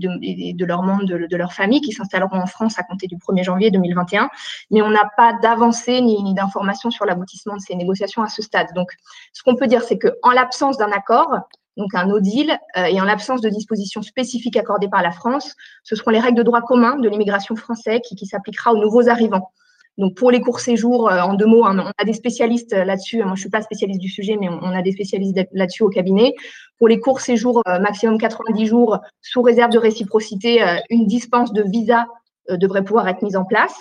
de, 0.54 0.64
leurs 0.64 0.84
membres 0.84 1.02
de, 1.02 1.36
leur 1.36 1.52
famille 1.52 1.80
qui 1.80 1.90
s'installeront 1.90 2.38
en 2.38 2.46
France 2.46 2.78
à 2.78 2.84
compter 2.84 3.08
du 3.08 3.16
1er 3.16 3.42
janvier 3.42 3.72
2021. 3.72 4.30
Mais 4.70 4.82
on 4.82 4.90
n'a 4.90 5.10
pas 5.16 5.32
d'avancée 5.42 6.00
ni, 6.00 6.22
ni 6.22 6.32
d'informations 6.32 6.92
sur 6.92 7.06
l'aboutissement 7.06 7.56
de 7.56 7.60
ces 7.60 7.74
négociations 7.74 8.22
à 8.22 8.28
ce 8.28 8.40
stade. 8.40 8.68
Donc, 8.76 8.92
ce 9.32 9.42
qu'on 9.42 9.56
peut 9.56 9.66
dire, 9.66 9.82
c'est 9.82 9.98
qu'en 9.98 10.30
l'absence 10.30 10.78
d'un 10.78 10.92
accord, 10.92 11.40
donc 11.76 11.94
un 11.94 12.06
no 12.06 12.20
deal, 12.20 12.58
euh, 12.76 12.84
et 12.84 13.00
en 13.00 13.04
l'absence 13.04 13.40
de 13.40 13.48
dispositions 13.48 14.02
spécifiques 14.02 14.56
accordées 14.56 14.88
par 14.88 15.02
la 15.02 15.10
France, 15.10 15.54
ce 15.82 15.94
seront 15.94 16.10
les 16.10 16.20
règles 16.20 16.38
de 16.38 16.42
droit 16.42 16.62
commun 16.62 16.98
de 16.98 17.08
l'immigration 17.08 17.54
française 17.54 18.00
qui, 18.02 18.26
s'appliquera 18.26 18.72
aux 18.72 18.78
nouveaux 18.78 19.08
arrivants. 19.08 19.50
Donc 19.98 20.14
pour 20.14 20.30
les 20.30 20.40
courts 20.40 20.60
séjours, 20.60 21.10
euh, 21.10 21.20
en 21.20 21.34
deux 21.34 21.46
mots, 21.46 21.64
hein, 21.64 21.78
on 21.78 21.92
a 22.02 22.04
des 22.04 22.12
spécialistes 22.12 22.72
euh, 22.72 22.84
là-dessus. 22.84 23.22
Moi, 23.22 23.34
je 23.34 23.40
suis 23.40 23.50
pas 23.50 23.62
spécialiste 23.62 24.00
du 24.00 24.08
sujet, 24.08 24.36
mais 24.38 24.48
on 24.48 24.72
a 24.72 24.82
des 24.82 24.92
spécialistes 24.92 25.38
là-dessus 25.52 25.82
au 25.82 25.88
cabinet. 25.88 26.34
Pour 26.78 26.88
les 26.88 26.98
courts 26.98 27.20
séjours, 27.20 27.62
maximum 27.66 28.18
90 28.18 28.66
jours, 28.66 28.98
sous 29.22 29.42
réserve 29.42 29.70
de 29.70 29.78
réciprocité, 29.78 30.62
une 30.90 31.06
dispense 31.06 31.54
de 31.54 31.62
visa 31.62 32.06
devrait 32.50 32.84
pouvoir 32.84 33.08
être 33.08 33.22
mise 33.22 33.36
en 33.36 33.46
place. 33.46 33.72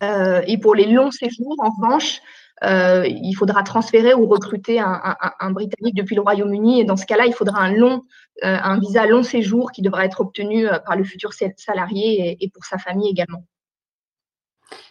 et 0.00 0.56
pour 0.56 0.74
les 0.74 0.86
longs 0.86 1.10
séjours, 1.10 1.54
en 1.58 1.68
revanche, 1.68 2.22
il 2.62 3.34
faudra 3.38 3.62
transférer 3.62 4.14
ou 4.14 4.26
recruter 4.26 4.80
un, 4.80 5.50
Britannique 5.50 5.94
depuis 5.94 6.14
le 6.16 6.22
Royaume-Uni. 6.22 6.80
Et 6.80 6.84
dans 6.84 6.96
ce 6.96 7.06
cas-là, 7.06 7.26
il 7.26 7.34
faudra 7.34 7.60
un 7.60 7.72
long, 7.72 8.02
un 8.42 8.78
visa 8.78 9.06
long 9.06 9.22
séjour 9.22 9.72
qui 9.72 9.82
devra 9.82 10.04
être 10.04 10.20
obtenu 10.20 10.66
par 10.84 10.96
le 10.96 11.04
futur 11.04 11.32
salarié 11.56 12.36
et 12.40 12.48
pour 12.50 12.64
sa 12.64 12.78
famille 12.78 13.10
également. 13.10 13.44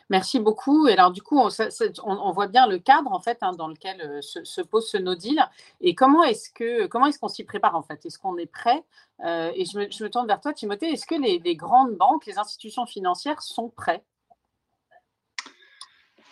Merci 0.10 0.40
beaucoup. 0.40 0.88
Et 0.88 0.94
alors, 0.94 1.12
du 1.12 1.22
coup, 1.22 1.40
on, 1.40 2.32
voit 2.32 2.48
bien 2.48 2.68
le 2.68 2.78
cadre 2.78 3.12
en 3.12 3.20
fait 3.20 3.40
hein, 3.42 3.54
dans 3.54 3.68
lequel 3.68 4.02
euh, 4.02 4.22
se, 4.22 4.62
pose 4.62 4.88
ce 4.88 4.98
no 4.98 5.16
deal. 5.16 5.44
Et 5.82 5.96
comment 5.96 6.24
est-ce 6.24 6.52
que 6.52 6.86
comment 6.86 7.08
est-ce 7.08 7.20
qu'on 7.20 7.28
s'y 7.28 7.44
prépare 7.44 7.76
en 7.76 7.82
fait? 7.82 8.06
Est-ce 8.06 8.20
qu'on 8.20 8.38
est 8.38 8.46
prêt? 8.46 8.84
Euh, 9.26 9.52
Et 9.56 9.66
je 9.66 9.78
me, 9.80 10.10
tourne 10.10 10.28
vers 10.28 10.42
toi, 10.42 10.54
Timothée. 10.54 10.92
Est-ce 10.92 11.08
que 11.08 11.16
les, 11.16 11.56
grandes 11.56 11.96
banques, 11.96 12.26
les 12.28 12.38
institutions 12.38 12.86
financières 12.86 13.42
sont 13.42 13.70
prêtes? 13.70 14.06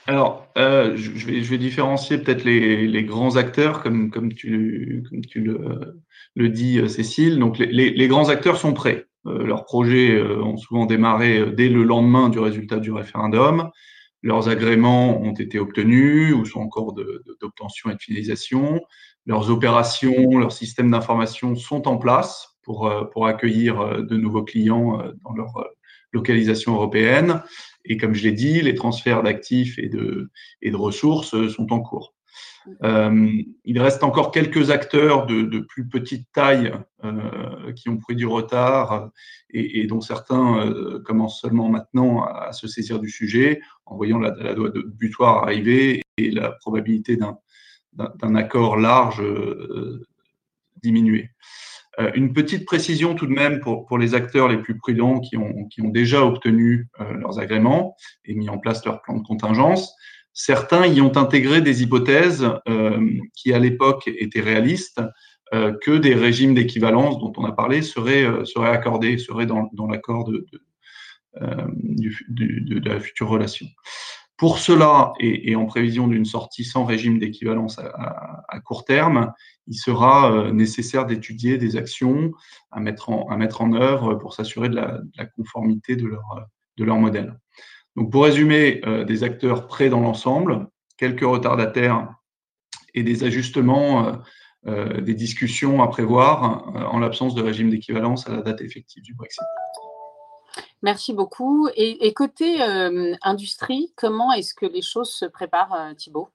Alors, 0.06 0.48
euh, 0.58 0.98
je, 0.98 1.28
vais, 1.28 1.58
différencier 1.58 2.18
peut-être 2.18 2.44
les, 2.44 3.04
grands 3.06 3.38
acteurs, 3.38 3.82
comme, 3.82 4.12
comme 4.12 4.34
tu, 4.34 5.04
le, 6.36 6.50
dis, 6.50 6.90
Cécile. 6.90 7.40
Donc, 7.40 7.58
les, 7.58 8.08
grands 8.10 8.28
acteurs 8.28 8.58
sont 8.58 8.74
prêts. 8.74 9.08
Euh, 9.26 9.46
leurs 9.46 9.64
projets 9.64 10.12
euh, 10.12 10.44
ont 10.44 10.58
souvent 10.58 10.86
démarré 10.86 11.40
euh, 11.40 11.52
dès 11.52 11.70
le 11.70 11.84
lendemain 11.84 12.30
du 12.30 12.40
résultat 12.40 12.80
du 12.80 12.92
référendum. 12.92 13.70
Leurs 14.22 14.50
agréments 14.50 15.22
ont 15.22 15.34
été 15.34 15.60
obtenus 15.60 16.34
ou 16.34 16.46
sont 16.46 16.62
encore 16.62 16.94
d'obtention 17.42 17.90
et 17.90 17.96
de 17.96 18.00
finalisation. 18.00 18.82
Leurs 19.26 19.50
opérations, 19.50 20.38
leurs 20.38 20.52
systèmes 20.52 20.92
d'information 20.92 21.56
sont 21.56 21.88
en 21.88 21.98
place 21.98 22.56
pour, 22.64 22.90
pour 23.12 23.28
accueillir 23.28 24.02
de 24.02 24.16
nouveaux 24.16 24.44
clients 24.44 24.98
dans 25.26 25.34
leur 25.34 25.66
localisation 26.14 26.74
européenne. 26.74 27.42
Et 27.86 27.98
comme 27.98 28.14
je 28.14 28.24
l'ai 28.24 28.32
dit, 28.32 28.62
les 28.62 28.76
transferts 28.76 29.24
d'actifs 29.24 29.78
et 29.78 29.90
de, 29.90 30.30
et 30.62 30.72
de 30.72 30.76
ressources 30.76 31.48
sont 31.50 31.74
en 31.74 31.82
cours. 31.82 32.14
Euh, 32.84 33.32
il 33.66 33.80
reste 33.80 34.04
encore 34.04 34.32
quelques 34.32 34.72
acteurs 34.72 35.26
de, 35.26 35.60
plus 35.60 35.88
petite 35.88 36.28
taille 36.34 36.74
euh, 37.04 37.74
qui 37.74 37.90
ont 37.90 37.98
pris 37.98 38.16
du 38.16 38.26
retard 38.26 39.12
et, 39.50 39.86
dont 39.86 40.02
certains 40.02 40.66
euh, 40.66 41.02
commencent 41.04 41.42
seulement 41.42 41.70
maintenant 41.70 42.24
à, 42.24 42.52
se 42.54 42.68
saisir 42.68 43.00
du 43.00 43.10
sujet 43.10 43.62
en 43.86 43.96
voyant 43.96 44.20
la, 44.20 44.34
la 44.36 44.54
loi 44.54 44.70
de 44.70 44.82
butoir 44.82 45.44
arriver 45.44 46.02
et 46.18 46.32
la 46.32 46.52
probabilité 46.52 47.18
d'un 47.18 48.36
accord 48.36 48.78
large 48.78 49.22
diminuer. 50.82 51.30
Une 52.16 52.34
petite 52.34 52.66
précision 52.66 53.14
tout 53.14 53.28
de 53.28 53.32
même 53.32 53.60
pour, 53.60 53.98
les 53.98 54.16
acteurs 54.16 54.48
les 54.48 54.58
plus 54.58 54.78
prudents 54.78 55.20
qui 55.20 55.38
ont, 55.38 55.90
déjà 55.90 56.26
obtenu 56.26 56.88
leurs 57.00 57.40
agréments 57.40 57.96
et 58.26 58.34
mis 58.34 58.50
en 58.50 58.58
place 58.58 58.84
leur 58.86 59.02
plan 59.02 59.18
de 59.18 59.24
contingence. 59.24 59.96
Certains 60.34 60.88
y 60.88 61.00
ont 61.00 61.16
intégré 61.16 61.62
des 61.62 61.84
hypothèses 61.84 62.50
euh, 62.68 63.20
qui, 63.36 63.54
à 63.54 63.60
l'époque, 63.60 64.08
étaient 64.08 64.42
réalistes, 64.42 65.02
euh, 65.54 65.74
que 65.84 65.92
des 65.92 66.16
régimes 66.16 66.56
d'équivalence 66.56 67.20
dont 67.20 67.32
on 67.38 67.46
a 67.46 67.52
parlé 67.52 67.84
seraient, 67.84 68.24
euh, 68.24 68.44
accordés, 68.64 69.20
seraient 69.20 69.46
dans, 69.46 69.70
l'accord 69.88 70.26
de, 70.26 70.46
la 71.36 73.00
future 73.00 73.30
relation. 73.30 73.68
Pour 74.38 74.58
cela, 74.58 75.14
et, 75.20 75.56
en 75.56 75.66
prévision 75.68 76.08
d'une 76.08 76.26
sortie 76.26 76.64
sans 76.64 76.86
régime 76.86 77.20
d'équivalence 77.20 77.78
à, 77.78 78.60
court 78.66 78.84
terme, 78.84 79.32
il 79.68 79.76
sera 79.76 80.52
nécessaire 80.52 81.06
d'étudier 81.06 81.58
des 81.58 81.78
actions 81.78 82.32
à 82.72 82.80
mettre 82.80 83.10
en, 83.10 83.74
œuvre 83.74 84.16
pour 84.16 84.34
s'assurer 84.34 84.70
de 84.70 84.76
la, 84.76 85.26
conformité 85.38 85.96
de 85.96 86.08
leur, 86.08 86.48
de 86.78 86.84
leur 86.84 86.98
modèle. 86.98 87.38
Donc, 87.96 88.12
pour 88.12 88.24
résumer, 88.24 88.82
euh, 88.86 89.04
des 89.04 89.24
acteurs 89.24 89.68
prêts 89.68 89.90
dans 89.90 90.00
l'ensemble, 90.00 90.68
quelques 90.98 91.24
retardataires 91.24 92.14
et 92.94 93.04
des 93.04 93.24
ajustements, 93.24 94.08
euh, 94.08 94.14
euh, 94.66 95.02
des 95.02 95.14
discussions 95.14 95.84
à 95.84 95.88
prévoir 95.88 96.66
en 96.92 97.00
l'absence 97.00 97.36
de 97.36 97.42
régime 97.42 97.70
d'équivalence 97.70 98.28
à 98.28 98.32
la 98.32 98.42
date 98.42 98.62
effective 98.62 99.04
du 99.04 99.14
Brexit. 99.14 99.44
Merci 100.82 101.14
beaucoup. 101.14 101.68
Et, 101.76 102.14
côté 102.14 102.62
industrie, 103.22 103.94
comment 103.96 104.34
est-ce 104.34 104.54
que 104.54 104.66
les 104.66 104.82
choses 104.82 105.12
se 105.12 105.26
préparent, 105.26 105.94
Thibault? 105.98 106.30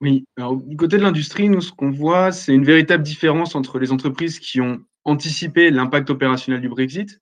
Oui, 0.00 0.26
alors 0.36 0.56
du 0.56 0.76
côté 0.76 0.96
de 0.96 1.02
l'industrie, 1.02 1.48
nous, 1.48 1.60
ce 1.60 1.72
qu'on 1.72 1.90
voit, 1.90 2.30
c'est 2.30 2.54
une 2.54 2.64
véritable 2.64 3.02
différence 3.02 3.54
entre 3.56 3.78
les 3.78 3.90
entreprises 3.90 4.38
qui 4.38 4.60
ont 4.60 4.80
anticipé 5.04 5.70
l'impact 5.70 6.10
opérationnel 6.10 6.60
du 6.60 6.68
Brexit 6.68 7.20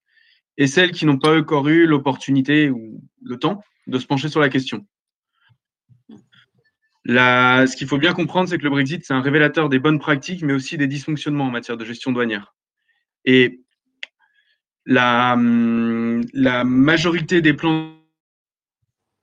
et 0.59 0.67
celles 0.67 0.93
qui 0.93 1.07
n'ont 1.07 1.19
pas 1.19 1.39
encore 1.39 1.69
eu 1.69 1.87
l'opportunité 1.87 2.69
ou 2.69 3.03
le 3.23 3.39
temps 3.39 3.63
de 3.87 3.99
se 3.99 4.07
pencher 4.07 4.29
sur 4.29 4.41
la 4.41 4.49
question. 4.51 4.87
ce 7.07 7.77
qu'il 7.77 7.87
faut 7.87 7.99
bien 7.99 8.13
comprendre, 8.13 8.49
c'est 8.49 8.59
que 8.59 8.65
le 8.65 8.71
Brexit, 8.71 9.05
c'est 9.07 9.15
un 9.15 9.23
révélateur 9.23 9.69
des 9.69 9.79
bonnes 9.79 9.99
pratiques, 9.99 10.43
mais 10.43 10.53
aussi 10.53 10.77
des 10.77 10.87
dysfonctionnements 10.87 11.47
en 11.47 11.51
matière 11.51 11.77
de 11.77 11.85
gestion 11.85 12.13
douanière. 12.13 12.55
Et 13.25 13.63
la, 14.85 15.35
hum, 15.35 16.23
la 16.33 16.65
majorité 16.65 17.41
des 17.41 17.55
plans 17.55 17.93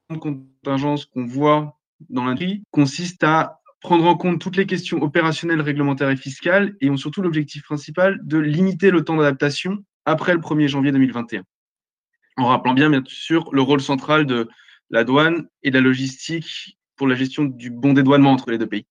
de 0.10 0.18
contingence 0.18 1.06
qu'on 1.06 1.26
voit 1.26 1.80
dans 2.10 2.26
l'industrie 2.26 2.63
consiste 2.72 3.24
à 3.24 3.60
prendre 3.84 4.06
en 4.06 4.16
compte 4.16 4.39
toutes 4.39 4.56
les 4.56 4.66
questions 4.66 5.02
opérationnelles, 5.02 5.62
réglementaires 5.62 6.10
et 6.10 6.16
fiscales 6.16 6.76
et 6.80 6.89
ont 6.89 6.98
surtout 6.98 7.22
l'objectif 7.22 7.63
principal 7.63 8.18
de 8.24 8.38
limiter 8.38 8.92
le 8.92 9.04
temps 9.04 9.18
d'adaptation 9.18 9.84
après 10.06 10.34
le 10.34 10.39
1er 10.39 10.68
janvier 10.68 10.92
2021. 10.92 11.44
En 12.38 12.48
rappelant 12.48 12.74
bien, 12.74 12.89
bien 12.89 13.04
sûr, 13.06 13.50
le 13.52 13.62
rôle 13.62 13.82
central 13.82 14.26
de 14.26 14.48
la 14.89 15.04
douane 15.04 15.48
et 15.63 15.70
de 15.70 15.76
la 15.76 15.82
logistique 15.82 16.78
pour 16.96 17.08
la 17.08 17.16
gestion 17.16 17.44
du 17.44 17.70
bon 17.70 17.94
dédouanement 17.94 18.32
entre 18.32 18.52
les 18.52 18.58
deux 18.58 18.68
pays. 18.68 18.86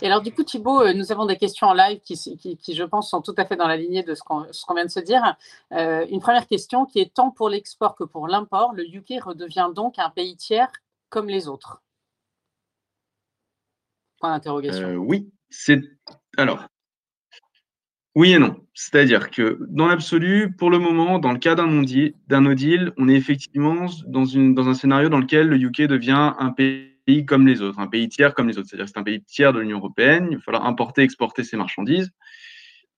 Et 0.00 0.06
alors, 0.06 0.22
du 0.22 0.32
coup, 0.32 0.42
Thibault, 0.42 0.80
euh, 0.80 0.94
nous 0.94 1.12
avons 1.12 1.26
des 1.26 1.36
questions 1.36 1.66
en 1.66 1.74
live 1.74 2.00
qui, 2.00 2.16
qui, 2.38 2.74
je 2.74 2.82
pense, 2.82 3.10
sont 3.10 3.20
tout 3.20 3.34
à 3.36 3.44
fait 3.44 3.56
dans 3.56 3.68
la 3.68 3.76
lignée 3.76 4.02
de 4.02 4.14
ce 4.14 4.22
qu'on 4.22 4.74
vient 4.74 4.84
de 4.84 4.90
se 4.90 5.00
dire. 5.00 5.36
Euh, 5.72 6.06
une 6.10 6.20
première 6.20 6.48
question 6.48 6.86
qui 6.86 6.98
est 6.98 7.12
tant 7.12 7.30
pour 7.30 7.50
l'export 7.50 7.94
que 7.94 8.04
pour 8.04 8.26
l'import, 8.26 8.72
le 8.72 8.84
UK 8.84 9.22
redevient 9.22 9.68
donc 9.74 9.98
un 9.98 10.10
pays 10.10 10.36
tiers 10.36 10.72
comme 11.10 11.28
les 11.28 11.46
autres 11.46 11.82
Euh, 14.80 14.96
oui, 14.96 15.30
c'est. 15.50 15.80
Alors, 16.36 16.66
oui 18.14 18.32
et 18.32 18.38
non. 18.38 18.56
C'est-à-dire 18.72 19.30
que 19.30 19.58
dans 19.68 19.86
l'absolu, 19.86 20.52
pour 20.56 20.70
le 20.70 20.78
moment, 20.78 21.18
dans 21.18 21.32
le 21.32 21.38
cas 21.38 21.54
d'un 21.54 21.66
no 21.66 22.54
deal, 22.54 22.92
on 22.96 23.08
est 23.08 23.14
effectivement 23.14 23.86
dans, 24.06 24.68
un 24.68 24.74
scénario 24.74 25.08
dans 25.08 25.18
lequel 25.18 25.48
le 25.48 25.56
UK 25.56 25.82
devient 25.82 26.32
un 26.38 26.50
pays 26.50 27.26
comme 27.26 27.46
les 27.46 27.60
autres, 27.60 27.78
un 27.78 27.86
pays 27.86 28.08
tiers 28.08 28.34
comme 28.34 28.48
les 28.48 28.58
autres. 28.58 28.68
C'est-à-dire 28.68 28.88
c'est 28.88 28.98
un 28.98 29.02
pays 29.02 29.22
tiers 29.22 29.52
de 29.52 29.60
l'Union 29.60 29.78
européenne, 29.78 30.28
il 30.30 30.36
va 30.36 30.42
falloir 30.42 30.66
importer, 30.66 31.02
exporter 31.02 31.44
ses 31.44 31.56
marchandises. 31.56 32.10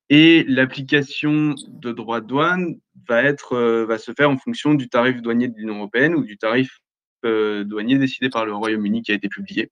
Et 0.08 0.44
l'application 0.48 1.54
de 1.66 1.92
droits 1.92 2.20
de 2.20 2.26
douane 2.26 2.76
va, 3.08 3.22
euh, 3.52 3.98
se 3.98 4.12
faire 4.12 4.30
en 4.30 4.38
fonction 4.38 4.74
du 4.74 4.88
tarif 4.88 5.20
douanier 5.20 5.48
de 5.48 5.54
l'Union 5.56 5.76
européenne 5.76 6.14
ou 6.14 6.24
du 6.24 6.38
tarif 6.38 6.78
euh, 7.24 7.64
douanier 7.64 7.98
décidé 7.98 8.30
par 8.30 8.46
le 8.46 8.54
Royaume-Uni 8.54 9.02
qui 9.02 9.12
a 9.12 9.14
été 9.14 9.28
publié 9.28 9.70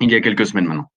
il 0.00 0.10
y 0.10 0.14
a 0.14 0.20
quelques 0.20 0.46
semaines 0.46 0.66
maintenant. 0.66 0.90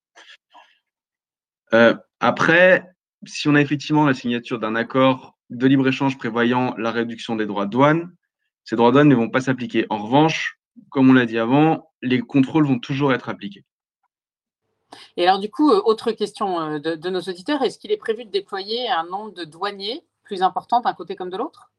Euh, 1.74 1.96
après, 2.20 2.86
si 3.26 3.48
on 3.48 3.56
a 3.56 3.62
effectivement 3.62 4.06
la 4.06 4.14
signature 4.14 4.60
d'un 4.60 4.76
accord 4.76 5.38
de 5.50 5.68
libre-échange 5.68 6.18
prévoyant 6.18 6.76
la 6.78 6.92
réduction 6.92 7.36
des 7.36 7.46
droits 7.46 7.66
de 7.66 7.72
douane, 7.72 8.16
ces 8.64 8.76
droits 8.76 8.90
de 8.90 8.94
douane 8.94 9.10
ne 9.10 9.16
vont 9.16 9.30
pas 9.30 9.42
s'appliquer. 9.42 9.86
En 9.90 9.98
revanche, 9.98 10.60
comme 10.90 11.10
on 11.10 11.14
l'a 11.14 11.26
dit 11.26 11.38
avant, 11.38 11.92
les 12.02 12.20
contrôles 12.20 12.66
vont 12.66 12.80
toujours 12.80 13.14
être 13.14 13.30
appliqués. 13.30 13.66
Et 15.18 15.28
alors, 15.28 15.40
du 15.40 15.50
coup, 15.50 15.72
euh, 15.72 15.82
autre 15.86 16.12
question 16.12 16.60
euh, 16.60 16.80
de, 16.80 17.10
nos 17.10 17.22
auditeurs, 17.22 17.62
est-ce 17.64 17.80
qu'il 17.80 17.92
est 17.92 17.98
prévu 17.98 18.26
de 18.26 18.32
déployer 18.32 18.90
un 18.90 19.06
nombre 19.06 19.34
de 19.34 19.44
douaniers 19.44 20.06
plus 20.24 20.44
important 20.44 20.82
d'un 20.82 20.94
côté 20.94 21.16
comme 21.16 21.30
de 21.30 21.38
l'autre? 21.38 21.72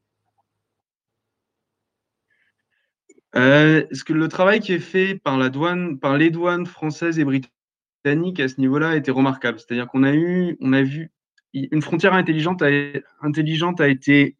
Euh, 3.37 3.85
ce 3.91 4.03
que 4.03 4.13
le 4.13 4.27
travail 4.27 4.59
qui 4.59 4.73
est 4.73 4.79
fait 4.79 5.15
par 5.15 5.37
la 5.37 5.49
douane, 5.49 5.99
par 5.99 6.17
les 6.17 6.29
douanes 6.29 6.65
françaises 6.65 7.19
et 7.19 7.25
britanniques 7.25 8.39
à 8.39 8.47
ce 8.47 8.59
niveau-là 8.59 8.89
a 8.89 8.95
été 8.95 9.11
remarquable? 9.11 9.59
C'est-à-dire 9.59 9.87
qu'on 9.87 10.03
a 10.03 10.13
eu, 10.13 10.57
on 10.61 10.73
a 10.73 10.81
vu 10.81 11.11
une 11.53 11.81
frontière 11.81 12.13
intelligente 12.13 12.61
a, 12.61 13.87
été 13.87 14.35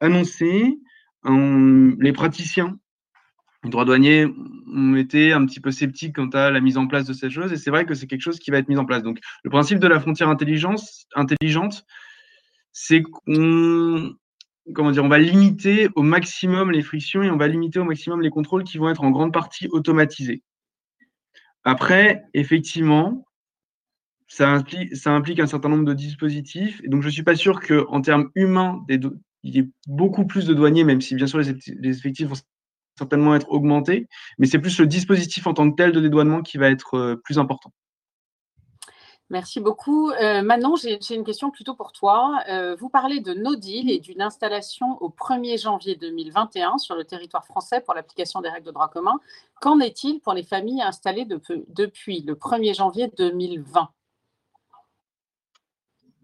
annoncée. 0.00 0.78
les 1.24 2.12
praticiens 2.12 2.78
les 3.64 3.70
droits 3.70 3.84
douaniers 3.84 4.26
ont 4.74 4.94
été 4.94 5.32
un 5.32 5.44
petit 5.46 5.60
peu 5.60 5.70
sceptiques 5.70 6.16
quant 6.16 6.28
à 6.28 6.50
la 6.50 6.60
mise 6.60 6.76
en 6.76 6.86
place 6.86 7.06
de 7.06 7.14
cette 7.14 7.30
chose, 7.30 7.52
et 7.52 7.56
c'est 7.56 7.70
vrai 7.70 7.86
que 7.86 7.94
c'est 7.94 8.06
quelque 8.06 8.20
chose 8.20 8.38
qui 8.38 8.50
va 8.50 8.58
être 8.58 8.68
mis 8.68 8.76
en 8.76 8.84
place. 8.84 9.02
Donc, 9.02 9.18
le 9.42 9.50
principe 9.50 9.78
de 9.78 9.88
la 9.88 9.98
frontière 10.00 10.28
intelligente, 10.28 11.86
c'est 12.72 13.02
qu'on 13.02 14.14
comment 14.72 14.90
dire, 14.90 15.04
on 15.04 15.08
va 15.08 15.18
limiter 15.18 15.88
au 15.94 16.02
maximum 16.02 16.70
les 16.70 16.82
frictions 16.82 17.22
et 17.22 17.30
on 17.30 17.36
va 17.36 17.48
limiter 17.48 17.78
au 17.78 17.84
maximum 17.84 18.22
les 18.22 18.30
contrôles 18.30 18.64
qui 18.64 18.78
vont 18.78 18.88
être 18.88 19.02
en 19.02 19.10
grande 19.10 19.32
partie 19.32 19.68
automatisés. 19.68 20.42
Après, 21.64 22.24
effectivement, 22.34 23.26
ça 24.26 24.50
implique, 24.50 25.40
un 25.40 25.46
certain 25.46 25.68
nombre 25.68 25.84
de 25.84 25.94
dispositifs, 25.94 26.82
donc 26.86 27.02
je 27.02 27.08
ne 27.08 27.12
suis 27.12 27.22
pas 27.22 27.36
sûr 27.36 27.60
qu'en 27.60 28.00
termes 28.00 28.30
humains, 28.34 28.84
il 28.88 29.54
y 29.54 29.58
ait 29.58 29.68
beaucoup 29.86 30.26
plus 30.26 30.46
de 30.46 30.54
douaniers, 30.54 30.84
même 30.84 31.00
si 31.00 31.14
bien 31.14 31.26
sûr 31.26 31.38
les 31.38 31.98
effectifs 31.98 32.28
vont 32.28 32.36
certainement 32.96 33.34
être 33.34 33.50
augmenté, 33.50 34.08
mais 34.38 34.46
c'est 34.46 34.58
plus 34.58 34.78
le 34.78 34.86
dispositif 34.86 35.46
en 35.46 35.54
tant 35.54 35.70
que 35.70 35.76
tel 35.76 35.92
de 35.92 36.00
dédouanement 36.00 36.42
qui 36.42 36.58
va 36.58 36.70
être 36.70 36.94
euh, 36.94 37.16
plus 37.16 37.38
important. 37.38 37.72
Merci 39.34 39.58
beaucoup. 39.58 40.12
Euh, 40.12 40.42
Manon, 40.42 40.76
j'ai 40.76 40.96
une 41.12 41.24
question 41.24 41.50
plutôt 41.50 41.74
pour 41.74 41.90
toi. 41.90 42.38
Euh, 42.48 42.76
vous 42.78 42.88
parlez 42.88 43.18
de 43.18 43.34
no 43.34 43.56
deal 43.56 43.90
et 43.90 43.98
d'une 43.98 44.22
installation 44.22 44.96
au 45.02 45.08
1er 45.08 45.60
janvier 45.60 45.96
2021 45.96 46.78
sur 46.78 46.94
le 46.94 47.02
territoire 47.02 47.44
français 47.44 47.80
pour 47.80 47.94
l'application 47.94 48.40
des 48.42 48.48
règles 48.48 48.66
de 48.66 48.70
droit 48.70 48.86
commun. 48.86 49.18
Qu'en 49.60 49.80
est-il 49.80 50.20
pour 50.20 50.34
les 50.34 50.44
familles 50.44 50.82
installées 50.82 51.24
depuis 51.24 52.20
le 52.20 52.34
1er 52.34 52.76
janvier 52.76 53.10
2020 53.18 53.88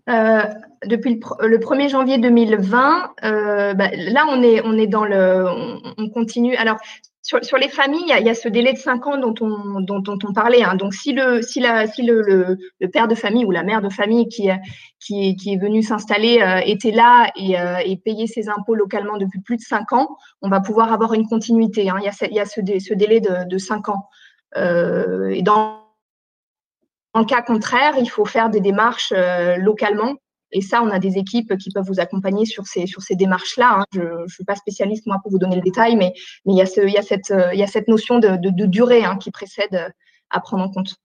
euh, 0.09 0.43
depuis 0.87 1.21
le, 1.41 1.59
1er 1.59 1.89
janvier 1.89 2.19
2020, 2.19 3.15
euh, 3.25 3.75
bah, 3.75 3.91
là, 3.93 4.25
on 4.29 4.41
est, 4.43 4.63
on 4.65 4.79
est 4.79 4.87
dans 4.87 5.05
le. 5.05 5.47
On, 5.99 6.09
continue. 6.11 6.57
Alors, 6.57 6.79
sur, 7.43 7.59
les 7.59 7.69
familles, 7.69 8.13
il 8.19 8.27
y, 8.27 8.31
a, 8.31 8.35
ce 8.35 8.49
délai 8.49 8.73
de 8.73 8.79
5 8.79 9.07
ans 9.07 9.19
dont 9.19 9.35
on, 9.41 9.81
dont, 9.81 10.19
on 10.25 10.33
parlait. 10.33 10.63
Hein. 10.63 10.75
Donc, 10.75 10.95
si, 10.95 11.13
le, 11.13 11.43
si, 11.43 11.61
la, 11.61 11.87
si 11.87 12.03
le, 12.03 12.23
le, 12.23 12.89
père 12.89 13.09
de 13.09 13.15
famille 13.15 13.45
ou 13.45 13.51
la 13.51 13.63
mère 13.63 13.83
de 13.83 13.89
famille 13.89 14.29
qui, 14.29 14.49
qui, 14.99 15.37
qui 15.37 15.55
est 15.55 15.61
venu 15.61 15.83
s'installer 15.83 16.41
euh, 16.41 16.61
était 16.65 16.91
là 16.91 17.31
et, 17.37 17.55
et 17.91 17.97
payait 17.97 18.27
ses 18.27 18.49
impôts 18.49 18.75
localement 18.75 19.17
depuis 19.17 19.41
plus 19.41 19.57
de 19.57 19.63
5 19.63 19.93
ans, 19.93 20.17
on 20.43 20.49
va 20.49 20.61
pouvoir 20.61 20.93
avoir 20.93 21.15
une 21.15 21.27
continuité. 21.27 21.89
Hein. 21.89 21.97
Il 22.01 22.05
y 22.05 22.09
a, 22.09 22.29
il 22.29 22.35
y 22.35 22.41
a 22.41 22.47
ce, 22.47 22.61
ce, 22.61 22.95
délai 22.95 23.21
de, 23.21 23.49
de 23.49 23.59
5 23.59 23.89
ans. 23.89 24.09
et 24.57 25.43
dans 25.43 25.81
en 27.13 27.25
cas 27.25 27.43
contraire, 27.43 27.95
il 27.99 28.09
faut 28.09 28.25
faire 28.25 28.51
des 28.51 28.61
démarches 28.61 29.13
euh, 29.17 29.57
localement. 29.57 30.15
Et 30.53 30.61
ça, 30.61 30.83
on 30.83 30.91
a 30.91 30.99
des 30.99 31.17
équipes 31.17 31.57
qui 31.57 31.71
peuvent 31.71 31.87
vous 31.87 32.01
accompagner 32.01 32.45
sur 32.45 32.67
ces, 32.67 32.87
sur 32.87 33.03
ces 33.03 33.15
démarches-là. 33.15 33.81
Hein. 33.81 33.85
Je 33.93 34.23
ne 34.23 34.29
suis 34.29 34.45
pas 34.45 34.57
spécialiste, 34.57 35.07
moi, 35.07 35.19
pour 35.23 35.31
vous 35.31 35.39
donner 35.39 35.57
le 35.57 35.63
détail, 35.63 35.97
mais, 35.97 36.13
mais 36.45 36.55
il, 36.55 36.57
y 36.57 36.63
a 36.63 36.67
ce, 36.67 36.81
il, 36.81 36.93
y 36.93 36.99
a 36.99 37.03
cette, 37.03 37.33
il 37.53 37.59
y 37.59 37.63
a 37.63 37.67
cette 37.67 37.89
notion 37.89 38.19
de, 38.19 38.37
de, 38.37 38.67
durée 38.67 39.05
hein, 39.05 39.17
qui 39.17 39.31
précède 39.31 39.75
euh, 39.75 39.89
à 40.31 40.41
prendre 40.41 40.65
en 40.65 40.71
compte. 40.71 40.97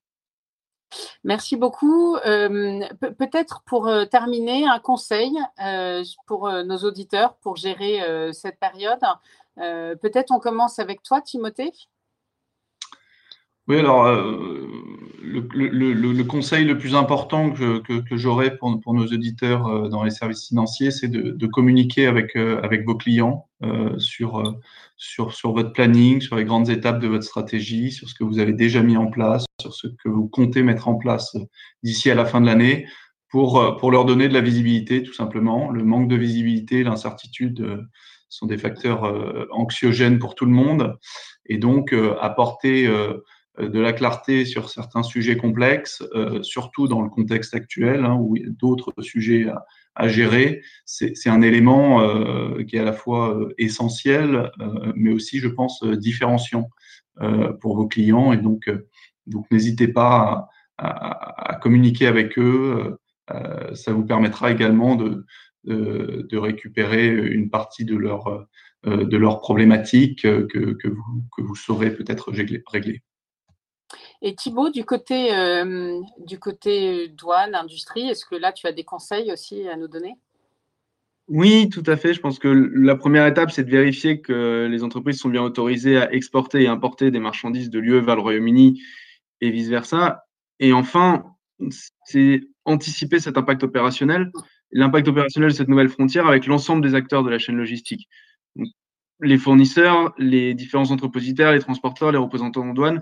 Merci 1.23 1.57
beaucoup. 1.57 2.15
Euh, 2.17 2.81
peut-être 3.17 3.63
pour 3.65 3.91
terminer, 4.09 4.67
un 4.67 4.79
conseil 4.79 5.31
pour 6.27 6.49
nos 6.49 6.77
auditeurs 6.77 7.35
pour 7.37 7.57
gérer 7.57 7.99
cette 8.31 8.59
période. 8.59 9.01
Peut-être 9.55 10.31
on 10.31 10.39
commence 10.39 10.79
avec 10.79 11.01
toi, 11.01 11.21
Timothée? 11.21 11.73
Oui, 13.67 13.79
alors 13.79 14.05
le, 15.53 16.23
conseil 16.23 16.65
le 16.65 16.77
plus 16.77 16.95
important 16.95 17.51
que, 17.51 17.79
que, 17.79 18.17
j'aurais 18.17 18.57
pour, 18.57 18.93
nos 18.93 19.05
auditeurs 19.05 19.67
euh, 19.67 19.89
dans 19.89 20.03
les 20.03 20.11
services 20.11 20.47
financiers, 20.47 20.91
c'est 20.91 21.07
de, 21.07 21.47
communiquer 21.47 22.07
avec, 22.07 22.35
euh, 22.35 22.59
avec 22.63 22.85
vos 22.85 22.95
clients 22.95 23.47
euh, 23.63 23.97
sur, 23.99 24.41
votre 25.45 25.73
planning, 25.73 26.21
sur 26.21 26.35
les 26.35 26.45
grandes 26.45 26.69
étapes 26.69 26.99
de 26.99 27.07
votre 27.07 27.23
stratégie, 27.23 27.91
sur 27.91 28.09
ce 28.09 28.15
que 28.15 28.23
vous 28.23 28.39
avez 28.39 28.53
déjà 28.53 28.81
mis 28.81 28.97
en 28.97 29.07
place, 29.07 29.45
sur 29.61 29.73
ce 29.73 29.87
que 29.87 30.09
vous 30.09 30.27
comptez 30.27 30.63
mettre 30.63 30.87
en 30.87 30.95
place 30.95 31.35
d'ici 31.83 32.09
à 32.09 32.15
la 32.15 32.25
fin 32.25 32.41
de 32.41 32.45
l'année, 32.45 32.87
pour, 33.29 33.91
leur 33.91 34.05
donner 34.05 34.29
de 34.29 34.33
la 34.33 34.41
visibilité, 34.41 35.03
tout 35.03 35.13
simplement. 35.13 35.69
Le 35.69 35.83
manque 35.83 36.07
de 36.07 36.15
visibilité, 36.15 36.83
l'incertitude 36.83 37.85
sont 38.29 38.45
des 38.45 38.57
facteurs 38.57 39.13
anxiogènes 39.51 40.19
pour 40.19 40.35
tout 40.35 40.45
le 40.45 40.51
monde. 40.51 40.97
Et 41.45 41.57
donc, 41.57 41.93
apporter 42.21 42.87
de 43.59 43.79
la 43.79 43.93
clarté 43.93 44.45
sur 44.45 44.69
certains 44.69 45.03
sujets 45.03 45.37
complexes, 45.37 46.03
euh, 46.13 46.43
surtout 46.43 46.87
dans 46.87 47.01
le 47.01 47.09
contexte 47.09 47.53
actuel 47.53 48.03
hein, 48.03 48.17
où 48.19 48.35
il 48.35 48.43
y 48.43 48.45
a 48.45 48.49
d'autres 48.49 48.93
sujets 49.01 49.47
à, 49.95 50.07
gérer. 50.09 50.61
C'est 50.85 51.29
un 51.29 51.41
élément 51.41 52.01
euh, 52.01 52.63
qui 52.63 52.75
est 52.75 52.79
à 52.79 52.83
la 52.83 52.93
fois 52.93 53.39
essentiel, 53.57 54.51
mais 54.93 55.11
aussi, 55.13 55.39
je 55.39 55.47
pense, 55.47 55.81
différenciant 55.85 56.69
pour 57.61 57.77
vos 57.77 57.87
clients. 57.87 58.33
Et 58.33 58.37
donc, 58.37 58.69
n'hésitez 59.51 59.87
pas 59.87 60.49
à, 60.77 61.57
communiquer 61.61 62.07
avec 62.07 62.37
eux. 62.37 62.97
ça 63.73 63.93
vous 63.93 64.03
permettra 64.03 64.51
également 64.51 64.97
de, 64.97 66.37
récupérer 66.37 67.07
une 67.07 67.49
partie 67.49 67.85
de 67.85 67.95
leur, 67.95 68.47
de 68.83 69.17
leurs 69.17 69.39
problématiques 69.39 70.23
que, 70.23 70.73
que, 70.73 70.87
vous, 70.89 71.23
que 71.37 71.41
vous 71.41 71.55
saurez 71.55 71.91
peut-être 71.95 72.33
régler. 72.67 73.01
Et 74.21 74.35
Thibaut, 74.35 74.69
du 74.69 74.85
côté, 74.85 75.33
euh, 75.33 75.99
du 76.19 76.39
côté 76.39 77.07
douane, 77.09 77.55
industrie, 77.55 78.09
est-ce 78.09 78.25
que 78.25 78.35
là, 78.35 78.51
tu 78.51 78.67
as 78.67 78.71
des 78.71 78.83
conseils 78.83 79.31
aussi 79.31 79.67
à 79.67 79.75
nous 79.75 79.87
donner? 79.87 80.17
Oui, 81.27 81.69
tout 81.69 81.83
à 81.87 81.97
fait. 81.97 82.13
Je 82.13 82.21
pense 82.21 82.37
que 82.37 82.47
la 82.47 82.95
première 82.95 83.25
étape, 83.25 83.51
c'est 83.51 83.63
de 83.63 83.71
vérifier 83.71 84.21
que 84.21 84.67
les 84.69 84.83
entreprises 84.83 85.19
sont 85.19 85.29
bien 85.29 85.41
autorisées 85.41 85.97
à 85.97 86.13
exporter 86.13 86.61
et 86.61 86.67
importer 86.67 87.09
des 87.09 87.19
marchandises 87.19 87.71
de 87.71 87.79
l'UE 87.79 87.99
vers 87.99 88.15
le 88.15 88.21
Royaume-Uni 88.21 88.81
et 89.41 89.49
vice-versa. 89.49 90.25
Et 90.59 90.71
enfin, 90.71 91.25
c'est 92.05 92.41
anticiper 92.65 93.19
cet 93.19 93.37
impact 93.37 93.63
opérationnel, 93.63 94.31
l'impact 94.71 95.07
opérationnel 95.07 95.51
de 95.51 95.55
cette 95.55 95.67
nouvelle 95.67 95.89
frontière 95.89 96.27
avec 96.27 96.45
l'ensemble 96.45 96.85
des 96.85 96.95
acteurs 96.95 97.23
de 97.23 97.29
la 97.29 97.39
chaîne 97.39 97.57
logistique. 97.57 98.07
les 99.21 99.37
fournisseurs, 99.37 100.13
les 100.17 100.53
différents 100.53 100.91
entrepositaires, 100.91 101.53
les 101.53 101.59
transporteurs, 101.59 102.11
les 102.11 102.17
représentants 102.17 102.67
en 102.67 102.73
douane, 102.73 103.01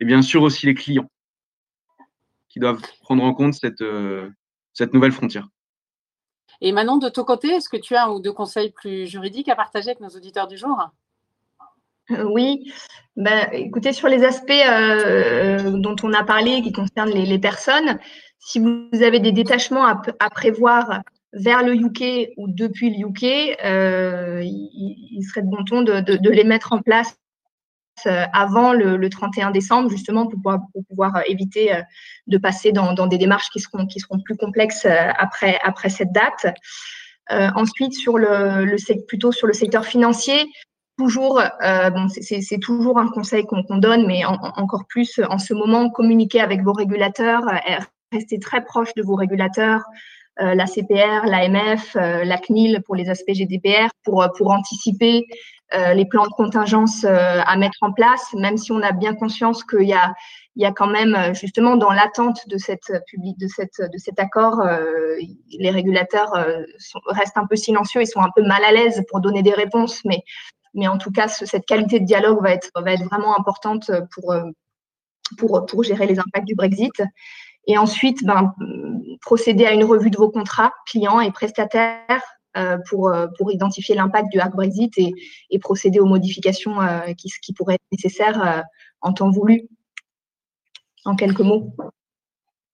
et 0.00 0.04
bien 0.04 0.22
sûr 0.22 0.42
aussi 0.42 0.66
les 0.66 0.74
clients 0.74 1.10
qui 2.48 2.58
doivent 2.58 2.82
prendre 3.02 3.22
en 3.22 3.32
compte 3.32 3.54
cette, 3.54 3.82
euh, 3.82 4.28
cette 4.72 4.92
nouvelle 4.92 5.12
frontière. 5.12 5.48
Et 6.60 6.72
Manon, 6.72 6.98
de 6.98 7.08
ton 7.08 7.24
côté, 7.24 7.48
est-ce 7.48 7.68
que 7.68 7.76
tu 7.76 7.94
as 7.94 8.06
un 8.06 8.10
ou 8.10 8.20
deux 8.20 8.32
conseils 8.32 8.70
plus 8.70 9.06
juridiques 9.06 9.48
à 9.48 9.56
partager 9.56 9.90
avec 9.90 10.00
nos 10.00 10.08
auditeurs 10.08 10.48
du 10.48 10.58
jour? 10.58 10.90
Euh, 12.10 12.24
Oui, 12.24 12.72
ben, 13.16 13.48
écoutez, 13.52 13.92
sur 13.92 14.08
les 14.08 14.24
aspects 14.24 14.50
euh, 14.50 15.70
dont 15.70 15.96
on 16.02 16.12
a 16.12 16.24
parlé 16.24 16.60
qui 16.62 16.72
concernent 16.72 17.12
les, 17.12 17.38
personnes, 17.38 17.98
si 18.38 18.58
vous 18.58 19.02
avez 19.02 19.20
des 19.20 19.32
détachements 19.32 19.86
à, 19.86 20.30
prévoir 20.30 21.02
vers 21.32 21.62
le 21.62 21.74
UK 21.74 22.32
ou 22.36 22.48
depuis 22.48 22.90
le 22.90 23.06
UK, 23.06 23.22
il, 24.42 25.22
serait 25.22 25.42
de 25.42 25.46
bon 25.46 25.64
ton 25.64 25.82
de 25.82 26.30
les 26.30 26.44
mettre 26.44 26.72
en 26.72 26.82
place 26.82 27.16
avant 28.06 28.72
le, 28.72 29.08
31 29.08 29.50
décembre, 29.50 29.90
justement 29.90 30.26
pour 30.26 30.40
pouvoir, 30.88 31.16
euh, 31.16 31.20
éviter 31.26 31.74
euh, 31.74 31.82
de 32.26 32.38
passer 32.38 32.72
dans, 32.72 33.06
des 33.06 33.18
démarches 33.18 33.50
qui 33.50 33.60
seront, 33.60 33.86
plus 34.24 34.36
complexes 34.36 34.86
après, 34.86 35.88
cette 35.88 36.12
date. 36.12 36.46
ensuite, 37.30 37.94
sur 37.94 38.18
le, 38.18 38.76
plutôt 39.06 39.32
sur 39.32 39.46
le 39.46 39.52
secteur 39.52 39.84
financier, 39.84 40.46
toujours, 40.98 41.42
c'est 42.08 42.60
toujours 42.60 42.98
un 42.98 43.08
conseil 43.08 43.44
qu'on 43.46 43.78
donne, 43.78 44.06
mais 44.06 44.24
encore 44.24 44.84
plus 44.88 45.20
en 45.28 45.38
ce 45.38 45.54
moment, 45.54 45.90
communiquer 45.90 46.40
avec 46.40 46.62
vos 46.62 46.72
régulateurs, 46.72 47.42
rester 48.12 48.38
très 48.38 48.64
proche 48.64 48.94
de 48.94 49.02
vos 49.02 49.14
régulateurs, 49.16 49.82
la 50.36 50.66
CPR, 50.66 51.26
l'AMF, 51.26 51.94
la 51.94 52.38
CNIL 52.38 52.82
pour 52.84 52.94
les 52.94 53.08
aspects 53.08 53.32
GDPR, 53.32 53.88
pour 54.04 54.50
anticiper 54.50 55.26
euh, 55.72 55.94
les 55.94 56.04
plans 56.04 56.24
de 56.24 56.32
contingence 56.32 57.04
euh, 57.04 57.40
à 57.46 57.56
mettre 57.56 57.78
en 57.82 57.92
place, 57.92 58.32
même 58.34 58.56
si 58.56 58.72
on 58.72 58.82
a 58.82 58.90
bien 58.90 59.14
conscience 59.14 59.62
qu'il 59.62 59.86
y 59.86 59.92
a, 59.92 60.14
il 60.56 60.62
y 60.62 60.66
a 60.66 60.72
quand 60.72 60.88
même, 60.88 61.14
euh, 61.14 61.32
justement, 61.32 61.76
dans 61.76 61.92
l'attente 61.92 62.48
de, 62.48 62.58
cette, 62.58 62.90
de, 62.90 63.46
cette, 63.46 63.80
de 63.80 63.98
cet 63.98 64.18
accord, 64.18 64.62
les 65.58 65.70
régulateurs 65.70 66.32
restent 67.06 67.38
un 67.38 67.46
peu 67.46 67.54
silencieux, 67.54 68.02
ils 68.02 68.06
sont 68.06 68.20
un 68.20 68.30
peu 68.34 68.42
mal 68.42 68.64
à 68.64 68.72
l'aise 68.72 69.02
pour 69.08 69.20
donner 69.20 69.42
des 69.42 69.54
réponses, 69.54 70.04
mais, 70.04 70.24
mais 70.74 70.88
en 70.88 70.98
tout 70.98 71.12
cas, 71.12 71.28
cette 71.28 71.66
qualité 71.66 72.00
de 72.00 72.04
dialogue 72.04 72.42
va 72.42 72.50
être, 72.50 72.70
va 72.74 72.92
être 72.92 73.04
vraiment 73.04 73.38
importante 73.38 73.92
pour, 74.12 74.34
pour, 75.38 75.66
pour 75.66 75.84
gérer 75.84 76.06
les 76.06 76.18
impacts 76.18 76.46
du 76.46 76.56
Brexit. 76.56 77.00
Et 77.68 77.78
ensuite, 77.78 78.24
ben, 78.24 78.52
procéder 79.20 79.66
à 79.66 79.72
une 79.72 79.84
revue 79.84 80.10
de 80.10 80.16
vos 80.16 80.30
contrats 80.30 80.72
clients 80.86 81.20
et 81.20 81.30
prestataires 81.30 82.22
pour, 82.88 83.08
euh, 83.08 83.26
pour 83.38 83.52
identifier 83.52 83.94
l'impact 83.94 84.30
du 84.32 84.40
hard 84.40 84.52
Brexit 84.52 84.92
et, 84.98 85.12
et, 85.50 85.58
procéder 85.58 86.00
aux 86.00 86.06
modifications 86.06 86.80
euh, 86.80 87.12
qui, 87.14 87.30
qui 87.42 87.52
pourraient 87.52 87.74
être 87.74 87.92
nécessaires 87.92 88.64
en 89.00 89.12
temps 89.12 89.30
voulu. 89.30 89.68
En 91.04 91.16
quelques 91.16 91.40
mots. 91.40 91.74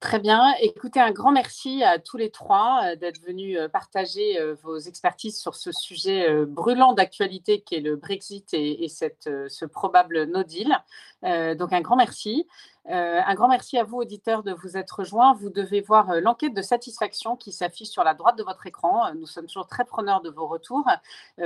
Très 0.00 0.18
bien. 0.18 0.52
Écoutez, 0.60 1.00
un 1.00 1.12
grand 1.12 1.30
merci 1.30 1.82
à 1.82 1.98
tous 1.98 2.16
les 2.16 2.30
trois 2.30 2.96
d'être 2.96 3.20
venus 3.22 3.58
partager 3.72 4.36
vos 4.62 4.78
expertises 4.78 5.38
sur 5.38 5.54
ce 5.54 5.72
sujet 5.72 6.44
brûlant 6.44 6.92
d'actualité 6.92 7.62
qui 7.62 7.76
est 7.76 7.80
le 7.80 7.96
Brexit 7.96 8.52
et, 8.52 8.84
et 8.84 8.88
cette, 8.88 9.30
ce 9.48 9.64
probable 9.64 10.24
no 10.24 10.42
deal. 10.42 10.76
donc 11.22 11.72
un 11.72 11.80
grand 11.80 11.96
merci. 11.96 12.46
Euh, 12.90 13.20
un 13.24 13.34
grand 13.34 13.48
merci 13.48 13.78
à 13.78 13.84
vous, 13.84 13.98
auditeurs, 13.98 14.44
de 14.44 14.52
vous 14.52 14.76
être 14.76 15.00
rejoints. 15.00 15.34
Vous 15.34 15.50
devez 15.50 15.80
voir 15.80 16.10
euh, 16.10 16.20
l'enquête 16.20 16.54
de 16.54 16.62
satisfaction 16.62 17.34
qui 17.34 17.50
s'affiche 17.50 17.88
sur 17.88 18.04
la 18.04 18.14
droite 18.14 18.38
de 18.38 18.44
votre 18.44 18.64
écran. 18.66 19.06
Euh, 19.06 19.14
nous 19.14 19.26
sommes 19.26 19.46
toujours 19.46 19.66
très 19.66 19.84
preneurs 19.84 20.20
de 20.20 20.30
vos 20.30 20.46
retours. 20.46 20.86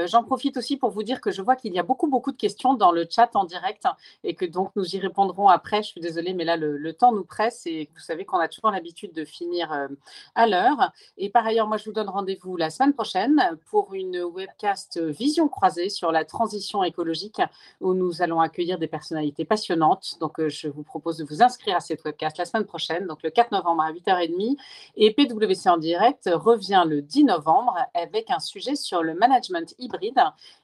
J'en 0.06 0.22
profite 0.22 0.56
aussi 0.56 0.76
pour 0.76 0.90
vous 0.90 1.02
dire 1.02 1.20
que 1.20 1.30
je 1.30 1.42
vois 1.42 1.56
qu'il 1.56 1.72
y 1.72 1.78
a 1.78 1.82
beaucoup, 1.82 2.08
beaucoup 2.08 2.32
de 2.32 2.36
questions 2.36 2.74
dans 2.74 2.92
le 2.92 3.06
chat 3.08 3.34
en 3.34 3.44
direct 3.44 3.84
et 4.24 4.34
que 4.34 4.44
donc 4.44 4.70
nous 4.76 4.94
y 4.94 4.98
répondrons 4.98 5.48
après. 5.48 5.82
Je 5.82 5.88
suis 5.88 6.00
désolée, 6.00 6.34
mais 6.34 6.44
là, 6.44 6.56
le, 6.56 6.92
temps 6.92 7.12
nous 7.12 7.24
presse 7.24 7.66
et 7.66 7.88
vous 7.94 8.00
savez 8.00 8.24
qu'on 8.24 8.38
a 8.38 8.48
toujours 8.48 8.70
l'habitude 8.70 9.12
de 9.12 9.24
finir 9.24 9.88
à 10.34 10.46
l'heure. 10.46 10.92
Et 11.16 11.30
par 11.30 11.46
ailleurs, 11.46 11.66
moi, 11.66 11.76
je 11.76 11.84
vous 11.84 11.92
donne 11.92 12.08
rendez-vous 12.08 12.56
la 12.56 12.70
semaine 12.70 12.92
prochaine 12.92 13.58
pour 13.70 13.94
une 13.94 14.20
webcast 14.20 14.98
vision 14.98 15.48
croisée 15.48 15.88
sur 15.88 16.12
la 16.12 16.24
transition 16.24 16.82
écologique 16.82 17.40
où 17.80 17.94
nous 17.94 18.22
allons 18.22 18.40
accueillir 18.40 18.78
des 18.78 18.88
personnalités 18.88 19.44
passionnantes. 19.44 20.16
Donc, 20.20 20.46
je 20.48 20.68
vous 20.68 20.82
propose 20.82 21.18
de 21.18 21.24
vous 21.29 21.29
inscrire 21.38 21.76
à 21.76 21.80
cette 21.80 22.04
webcast 22.04 22.38
la 22.38 22.44
semaine 22.44 22.66
prochaine, 22.66 23.06
donc 23.06 23.22
le 23.22 23.30
4 23.30 23.52
novembre 23.52 23.82
à 23.82 23.92
8h30. 23.92 24.56
Et 24.96 25.14
PwC 25.14 25.68
en 25.68 25.78
direct 25.78 26.28
revient 26.32 26.84
le 26.86 27.02
10 27.02 27.24
novembre 27.24 27.76
avec 27.94 28.30
un 28.30 28.40
sujet 28.40 28.74
sur 28.74 29.02
le 29.02 29.14
management 29.14 29.74
hybride 29.78 30.20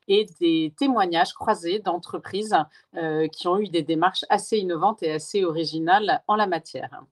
et 0.09 0.27
des 0.41 0.73
témoignages 0.77 1.33
croisés 1.33 1.79
d'entreprises 1.79 2.57
euh, 2.97 3.29
qui 3.29 3.49
ont 3.49 3.59
eu 3.59 3.69
des 3.69 3.83
démarches 3.83 4.25
assez 4.29 4.59
innovantes 4.59 5.03
et 5.03 5.13
assez 5.13 5.45
originales 5.45 6.23
en 6.27 6.37
la 6.37 6.47
matière. 6.47 7.03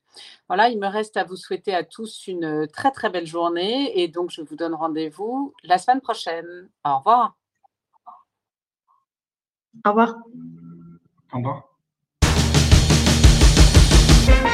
Voilà, 0.48 0.68
il 0.68 0.78
me 0.78 0.86
reste 0.86 1.16
à 1.16 1.24
vous 1.24 1.36
souhaiter 1.36 1.74
à 1.74 1.84
tous 1.84 2.26
une 2.26 2.68
très 2.68 2.90
très 2.90 3.10
belle 3.10 3.26
journée 3.26 4.00
et 4.00 4.08
donc 4.08 4.30
je 4.30 4.42
vous 4.42 4.56
donne 4.56 4.74
rendez-vous 4.74 5.54
la 5.64 5.78
semaine 5.78 6.00
prochaine. 6.00 6.68
Au 6.84 6.98
revoir. 6.98 7.36
Au 9.84 9.90
revoir. 9.90 10.16
Au 11.32 11.36
revoir. 11.38 11.73
Thank 14.26 14.48
you. 14.48 14.53